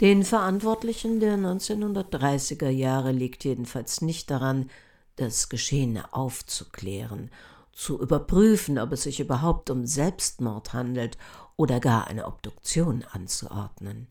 Den 0.00 0.22
Verantwortlichen 0.22 1.18
der 1.18 1.36
1930er 1.36 2.68
Jahre 2.68 3.10
liegt 3.10 3.44
jedenfalls 3.44 4.00
nicht 4.00 4.30
daran, 4.30 4.70
das 5.16 5.48
Geschehene 5.48 6.12
aufzuklären, 6.12 7.30
zu 7.72 8.00
überprüfen, 8.00 8.78
ob 8.78 8.92
es 8.92 9.02
sich 9.02 9.18
überhaupt 9.18 9.70
um 9.70 9.86
Selbstmord 9.86 10.72
handelt 10.72 11.18
oder 11.56 11.80
gar 11.80 12.06
eine 12.06 12.26
Obduktion 12.26 13.04
anzuordnen. 13.10 14.06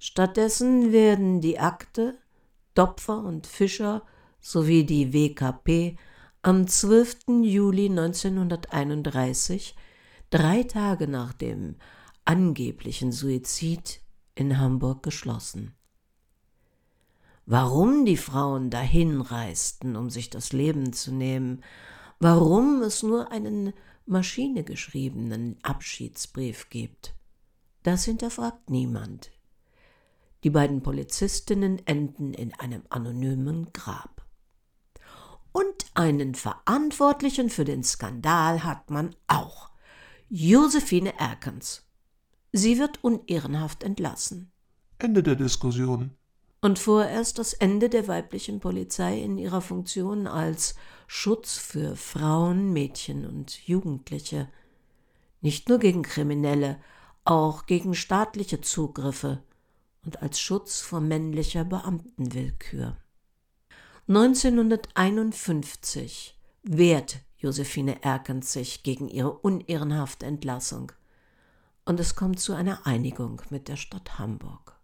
Stattdessen 0.00 0.92
werden 0.92 1.40
die 1.40 1.58
Akte, 1.58 2.18
Dopfer 2.74 3.18
und 3.18 3.46
Fischer 3.46 4.02
sowie 4.40 4.84
die 4.84 5.12
WKP 5.12 5.96
am 6.42 6.66
12. 6.66 7.42
Juli 7.42 7.86
1931, 7.86 9.74
drei 10.30 10.62
Tage 10.62 11.08
nach 11.08 11.32
dem 11.32 11.76
angeblichen 12.24 13.12
Suizid, 13.12 14.00
in 14.34 14.58
Hamburg 14.58 15.02
geschlossen. 15.02 15.74
Warum 17.44 18.04
die 18.04 18.16
Frauen 18.16 18.70
dahin 18.70 19.20
reisten, 19.20 19.96
um 19.96 20.10
sich 20.10 20.30
das 20.30 20.52
Leben 20.52 20.92
zu 20.92 21.12
nehmen, 21.12 21.64
warum 22.20 22.82
es 22.82 23.02
nur 23.02 23.32
einen 23.32 23.72
maschinegeschriebenen 24.06 25.58
Abschiedsbrief 25.62 26.70
gibt, 26.70 27.14
das 27.82 28.04
hinterfragt 28.04 28.70
niemand. 28.70 29.32
Die 30.44 30.50
beiden 30.50 30.82
Polizistinnen 30.82 31.84
enden 31.86 32.32
in 32.32 32.54
einem 32.54 32.82
anonymen 32.90 33.72
Grab. 33.72 34.17
Und 35.58 35.86
einen 35.94 36.36
Verantwortlichen 36.36 37.50
für 37.50 37.64
den 37.64 37.82
Skandal 37.82 38.62
hat 38.62 38.90
man 38.90 39.16
auch. 39.26 39.70
Josephine 40.28 41.18
Erkens. 41.18 41.84
Sie 42.52 42.78
wird 42.78 43.02
unehrenhaft 43.02 43.82
entlassen. 43.82 44.52
Ende 45.00 45.24
der 45.24 45.34
Diskussion. 45.34 46.12
Und 46.60 46.78
vorerst 46.78 47.40
das 47.40 47.54
Ende 47.54 47.88
der 47.88 48.06
weiblichen 48.06 48.60
Polizei 48.60 49.20
in 49.20 49.36
ihrer 49.36 49.60
Funktion 49.60 50.28
als 50.28 50.76
Schutz 51.08 51.58
für 51.58 51.96
Frauen, 51.96 52.72
Mädchen 52.72 53.26
und 53.26 53.66
Jugendliche. 53.66 54.48
Nicht 55.40 55.68
nur 55.68 55.80
gegen 55.80 56.02
Kriminelle, 56.02 56.78
auch 57.24 57.66
gegen 57.66 57.96
staatliche 57.96 58.60
Zugriffe 58.60 59.42
und 60.04 60.22
als 60.22 60.38
Schutz 60.38 60.80
vor 60.80 61.00
männlicher 61.00 61.64
Beamtenwillkür. 61.64 62.96
1951 64.08 66.34
wehrt 66.62 67.18
Josephine 67.36 68.02
Erkens 68.02 68.54
sich 68.54 68.82
gegen 68.82 69.08
ihre 69.08 69.32
unehrenhafte 69.32 70.24
Entlassung 70.24 70.92
und 71.84 72.00
es 72.00 72.16
kommt 72.16 72.40
zu 72.40 72.54
einer 72.54 72.86
Einigung 72.86 73.42
mit 73.50 73.68
der 73.68 73.76
Stadt 73.76 74.18
Hamburg. 74.18 74.80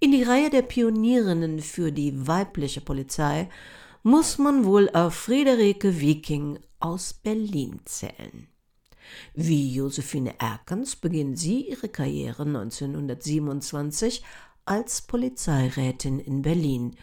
In 0.00 0.12
die 0.12 0.22
Reihe 0.22 0.50
der 0.50 0.60
Pionierinnen 0.60 1.60
für 1.60 1.90
die 1.90 2.26
weibliche 2.26 2.82
Polizei 2.82 3.48
muss 4.02 4.36
man 4.36 4.66
wohl 4.66 4.90
auf 4.90 5.14
Friederike 5.14 5.98
Wiking 5.98 6.58
aus 6.80 7.14
Berlin 7.14 7.80
zählen. 7.86 8.48
Wie 9.32 9.74
Josephine 9.74 10.34
Erkens 10.38 10.94
beginnt 10.94 11.38
sie 11.38 11.70
ihre 11.70 11.88
Karriere 11.88 12.42
1927 12.42 14.22
als 14.66 15.00
Polizeirätin 15.00 16.18
in 16.18 16.42
Berlin, 16.42 16.94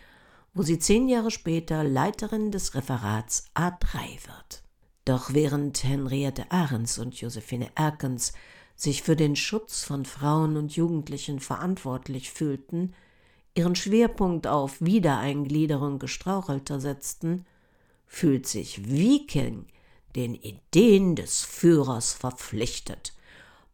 wo 0.56 0.64
sie 0.64 0.80
zehn 0.80 1.10
Jahre 1.10 1.32
später 1.32 1.84
Leiterin 1.84 2.50
des 2.50 2.74
Referats 2.74 3.46
A3 3.54 4.26
wird. 4.26 4.64
Doch 5.04 5.34
während 5.34 5.84
Henriette 5.84 6.50
Ahrens 6.50 6.98
und 6.98 7.14
Josephine 7.20 7.70
Erkens 7.76 8.34
sich 8.76 9.04
für 9.04 9.18
den 9.18 9.36
Schutz 9.36 9.84
von 9.84 10.06
Frauen 10.06 10.58
und 10.58 10.76
Jugendlichen 10.76 11.40
verantwortlich 11.42 12.32
fühlten, 12.32 12.96
ihren 13.54 13.76
Schwerpunkt 13.76 14.48
auf 14.48 14.82
Wiedereingliederung 14.82 16.00
gestrauchelter 16.00 16.80
setzten, 16.80 17.46
fühlt 18.08 18.48
sich 18.48 18.90
Viking 18.90 19.68
den 20.16 20.36
Ideen 20.36 21.16
des 21.16 21.44
Führers 21.44 22.14
verpflichtet, 22.14 23.14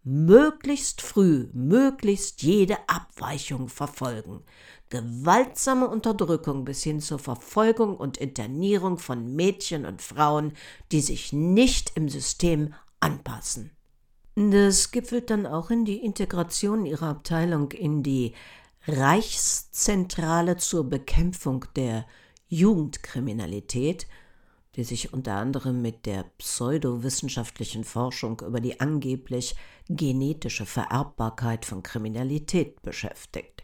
möglichst 0.04 1.02
früh, 1.02 1.48
möglichst 1.54 2.42
jede 2.42 2.78
Abweichung 2.90 3.70
verfolgen, 3.70 4.44
gewaltsame 4.92 5.88
Unterdrückung 5.88 6.64
bis 6.66 6.84
hin 6.84 7.00
zur 7.00 7.18
Verfolgung 7.18 7.98
und 7.98 8.18
Internierung 8.18 9.00
von 9.00 9.36
Mädchen 9.36 9.88
und 9.88 10.04
Frauen, 10.04 10.54
die 10.92 11.02
sich 11.02 11.34
nicht 11.34 11.94
im 11.96 12.10
System 12.10 12.76
anpassen. 13.00 13.72
Das 14.36 14.92
gipfelt 14.92 15.30
dann 15.30 15.48
auch 15.48 15.72
in 15.72 15.86
die 15.86 15.98
Integration 15.98 16.86
ihrer 16.86 17.10
Abteilung 17.10 17.72
in 17.72 18.04
die 18.04 18.34
Reichszentrale 18.88 20.58
zur 20.58 20.90
Bekämpfung 20.90 21.66
der 21.76 22.06
Jugendkriminalität, 22.48 24.08
die 24.76 24.84
sich 24.84 25.14
unter 25.14 25.36
anderem 25.36 25.82
mit 25.82 26.06
der 26.06 26.26
pseudowissenschaftlichen 26.38 27.84
Forschung 27.84 28.42
über 28.46 28.60
die 28.60 28.80
angeblich 28.80 29.56
genetische 29.90 30.66
Vererbbarkeit 30.66 31.66
von 31.66 31.84
Kriminalität 31.84 32.82
beschäftigt. 32.82 33.61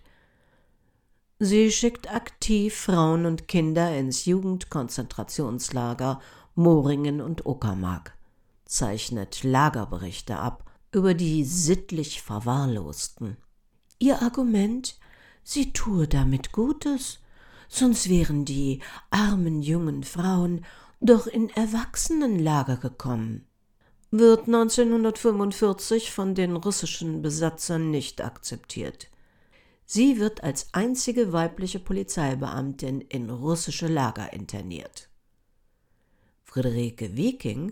Sie 1.39 1.71
schickt 1.71 2.11
aktiv 2.11 2.75
Frauen 2.75 3.27
und 3.27 3.47
Kinder 3.47 3.95
ins 3.95 4.25
Jugendkonzentrationslager 4.25 6.19
Moringen 6.55 7.21
und 7.21 7.45
Uckermark, 7.45 8.17
zeichnet 8.65 9.43
Lagerberichte 9.43 10.37
ab 10.37 10.65
über 10.91 11.13
die 11.13 11.43
sittlich 11.43 12.23
Verwahrlosten. 12.23 13.37
Ihr 13.99 14.23
Argument, 14.23 14.97
sie 15.43 15.73
tue 15.73 16.07
damit 16.07 16.53
Gutes, 16.53 17.19
sonst 17.67 18.09
wären 18.09 18.43
die 18.43 18.81
armen 19.11 19.61
jungen 19.61 20.03
Frauen 20.03 20.65
doch 21.01 21.27
in 21.27 21.51
Erwachsenenlager 21.51 22.77
gekommen, 22.77 23.45
wird 24.09 24.47
1945 24.47 26.11
von 26.11 26.33
den 26.33 26.55
russischen 26.55 27.21
Besatzern 27.21 27.91
nicht 27.91 28.21
akzeptiert. 28.21 29.11
Sie 29.89 30.19
wird 30.19 30.43
als 30.43 30.73
einzige 30.73 31.31
weibliche 31.31 31.79
Polizeibeamtin 31.79 32.99
in 32.99 33.29
russische 33.29 33.87
Lager 33.87 34.33
interniert. 34.33 35.07
Friederike 36.43 37.15
Wiking 37.15 37.71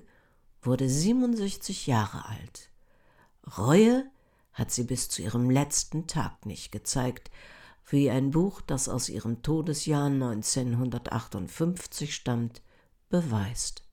wurde 0.62 0.90
67 0.90 1.88
Jahre 1.88 2.30
alt. 2.30 2.70
Reue 3.58 4.10
hat 4.54 4.72
sie 4.72 4.86
bis 4.86 5.10
zu 5.10 5.24
ihrem 5.24 5.50
letzten 5.50 6.08
Tag 6.08 6.46
nicht 6.46 6.72
gezeigt, 6.72 7.32
wie 7.90 8.10
ein 8.10 8.32
Buch, 8.32 8.62
das 8.62 8.88
aus 8.88 9.10
ihrem 9.10 9.42
Todesjahr 9.42 10.06
1958 10.06 12.16
stammt, 12.16 12.62
beweist. 13.10 13.84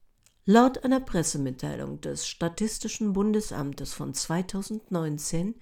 Laut 0.44 0.85
einer 0.85 1.00
Pressemitteilung 1.00 2.00
des 2.00 2.28
Statistischen 2.28 3.14
Bundesamtes 3.14 3.92
von 3.92 4.14
2019 4.14 5.56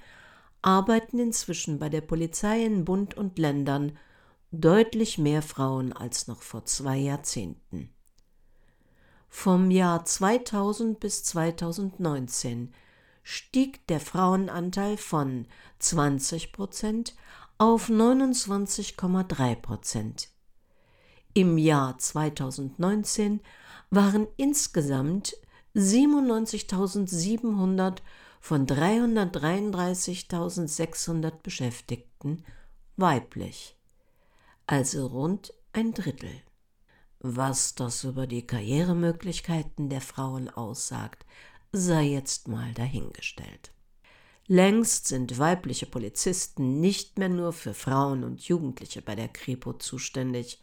arbeiten 0.63 1.19
inzwischen 1.19 1.79
bei 1.79 1.89
der 1.89 2.03
Polizei 2.03 2.65
in 2.65 2.85
Bund 2.85 3.17
und 3.17 3.39
Ländern 3.39 3.97
deutlich 4.53 5.19
mehr 5.19 5.43
Frauen 5.43 5.93
als 5.93 6.27
noch 6.27 6.43
vor 6.43 6.65
zwei 6.65 6.97
Jahrzehnten. 6.97 7.91
Vom 9.29 9.71
Jahr 9.71 10.05
2000 10.05 10.99
bis 10.99 11.23
2019 11.25 12.73
stieg 13.23 13.87
der 13.87 14.01
Frauenanteil 14.01 14.97
von 14.97 15.47
20 15.79 16.53
Prozent 16.53 17.15
auf 17.59 17.89
29,3 17.89 19.55
Prozent. 19.57 20.31
Im 21.33 21.59
Jahr 21.59 21.97
2019 21.97 23.41
waren 23.91 24.27
insgesamt 24.37 25.37
97.700 25.77 27.99
von 28.41 28.67
333.600 28.67 31.43
Beschäftigten 31.43 32.43
weiblich, 32.97 33.77
also 34.67 35.07
rund 35.07 35.55
ein 35.73 35.93
Drittel. 35.93 36.33
Was 37.21 37.75
das 37.75 38.05
über 38.05 38.27
die 38.27 38.47
Karrieremöglichkeiten 38.47 39.91
der 39.91 40.01
Frauen 40.01 40.49
aussagt, 40.49 41.27
sei 41.71 42.05
jetzt 42.05 42.49
mal 42.49 42.73
dahingestellt. 42.73 43.73
Längst 44.47 45.07
sind 45.07 45.39
weibliche 45.39 45.85
Polizisten 45.87 46.81
nicht 46.81 47.19
mehr 47.19 47.29
nur 47.29 47.53
für 47.53 47.75
Frauen 47.75 48.25
und 48.25 48.41
Jugendliche 48.41 49.03
bei 49.03 49.15
der 49.15 49.29
Kripo 49.29 49.75
zuständig. 49.75 50.61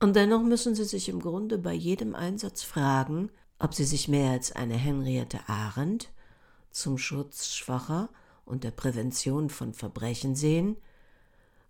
Und 0.00 0.16
dennoch 0.16 0.42
müssen 0.42 0.74
sie 0.74 0.84
sich 0.84 1.08
im 1.08 1.20
Grunde 1.20 1.56
bei 1.56 1.72
jedem 1.72 2.14
Einsatz 2.14 2.62
fragen, 2.62 3.30
ob 3.58 3.72
sie 3.74 3.84
sich 3.84 4.08
mehr 4.08 4.32
als 4.32 4.52
eine 4.52 4.74
Henriette 4.74 5.48
Arendt 5.48 6.10
zum 6.74 6.98
Schutz 6.98 7.54
Schwacher 7.54 8.10
und 8.44 8.64
der 8.64 8.72
Prävention 8.72 9.48
von 9.48 9.72
Verbrechen 9.72 10.34
sehen 10.34 10.76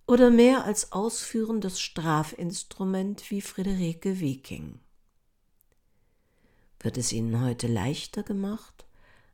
oder 0.07 0.31
mehr 0.31 0.65
als 0.65 0.93
ausführendes 0.93 1.81
Strafinstrument 1.81 3.31
wie 3.31 3.41
Friederike 3.41 4.21
Wiking. 4.21 4.81
Wird 6.81 6.99
es 6.99 7.13
ihnen 7.13 7.41
heute 7.43 7.67
leichter 7.67 8.23
gemacht 8.23 8.85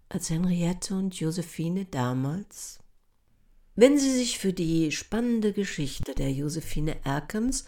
als 0.09 0.31
Henriette 0.31 0.95
und 0.95 1.19
Josephine 1.19 1.87
damals? 1.87 2.79
Wenn 3.75 3.99
Sie 3.99 4.13
sich 4.13 4.39
für 4.39 4.53
die 4.53 4.93
spannende 4.93 5.53
Geschichte 5.53 6.15
der 6.15 6.33
Josephine 6.33 6.97
Erkens 7.05 7.65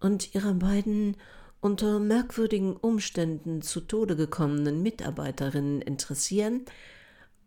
und 0.00 0.34
ihrer 0.34 0.54
beiden 0.54 1.16
unter 1.60 1.98
merkwürdigen 1.98 2.76
Umständen 2.76 3.60
zu 3.60 3.82
Tode 3.82 4.16
gekommenen 4.16 4.82
Mitarbeiterinnen 4.82 5.82
interessieren, 5.82 6.64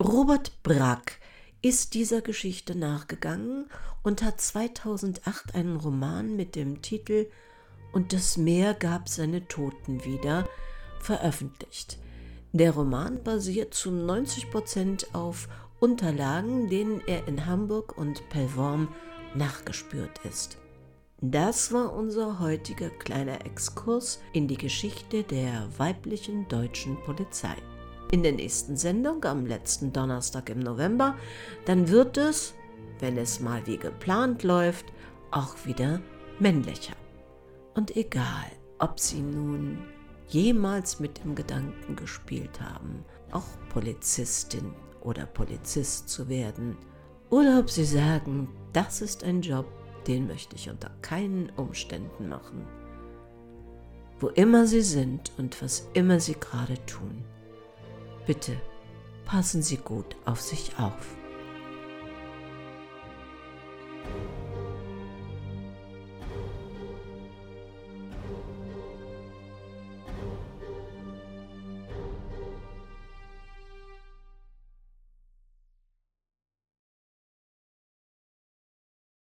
Robert 0.04 0.62
Brack 0.64 1.22
ist 1.62 1.94
dieser 1.94 2.20
Geschichte 2.20 2.78
nachgegangen 2.78 3.70
und 4.02 4.22
hat 4.22 4.42
2008 4.42 5.56
einen 5.56 5.78
Roman 5.78 6.36
mit 6.36 6.58
dem 6.58 6.82
Titel 6.82 7.28
Und 7.94 8.12
das 8.12 8.36
Meer 8.36 8.74
gab 8.74 9.08
seine 9.08 9.48
Toten 9.48 10.04
wieder 10.04 10.46
veröffentlicht. 11.00 12.00
Der 12.52 12.72
Roman 12.72 13.24
basiert 13.24 13.74
zu 13.74 13.92
90 13.92 14.52
Prozent 14.52 15.16
auf 15.16 15.48
Unterlagen, 15.80 16.70
denen 16.70 17.00
er 17.08 17.26
in 17.30 17.46
Hamburg 17.46 17.98
und 17.98 18.28
Pellworm 18.28 18.90
nachgespürt 19.36 20.20
ist. 20.26 20.58
Das 21.22 21.72
war 21.72 21.94
unser 21.94 22.40
heutiger 22.42 22.90
kleiner 22.90 23.46
Exkurs 23.46 24.20
in 24.34 24.50
die 24.50 24.58
Geschichte 24.58 25.24
der 25.24 25.70
weiblichen 25.78 26.46
deutschen 26.50 26.98
Polizei. 27.06 27.56
In 28.14 28.22
der 28.22 28.34
nächsten 28.34 28.78
Sendung 28.78 29.26
am 29.26 29.48
letzten 29.48 29.92
Donnerstag 29.92 30.52
im 30.52 30.60
November, 30.60 31.16
dann 31.66 31.88
wird 31.88 32.16
es, 32.16 32.54
wenn 33.00 33.18
es 33.18 33.40
mal 33.40 33.66
wie 33.66 33.78
geplant 33.78 34.44
läuft, 34.44 34.86
auch 35.32 35.56
wieder 35.66 36.00
männlicher. 36.38 36.94
Und 37.74 37.98
egal, 37.98 38.52
ob 38.78 39.00
Sie 39.00 39.20
nun 39.20 39.80
jemals 40.28 41.00
mit 41.00 41.24
dem 41.24 41.34
Gedanken 41.34 41.96
gespielt 41.96 42.62
haben, 42.62 43.04
auch 43.32 43.48
Polizistin 43.70 44.76
oder 45.02 45.26
Polizist 45.26 46.08
zu 46.08 46.30
werden, 46.30 46.78
oder 47.32 47.58
ob 47.58 47.68
sie 47.68 47.84
sagen, 47.84 48.48
das 48.74 49.02
ist 49.02 49.24
ein 49.24 49.42
Job, 49.42 49.66
den 50.06 50.28
möchte 50.28 50.56
ich 50.56 50.70
unter 50.70 50.92
keinen 51.02 51.50
Umständen 51.56 52.30
machen. 52.30 52.68
Wo 54.20 54.28
immer 54.28 54.68
sie 54.68 54.84
sind 54.84 55.32
und 55.40 55.60
was 55.64 55.90
immer 55.96 56.20
sie 56.20 56.36
gerade 56.36 56.78
tun, 56.86 57.26
bitte 58.26 58.56
passen 59.26 59.62
Sie 59.62 59.78
gut 59.78 60.16
auf 60.26 60.42
sich 60.42 60.78
auf. 60.78 61.23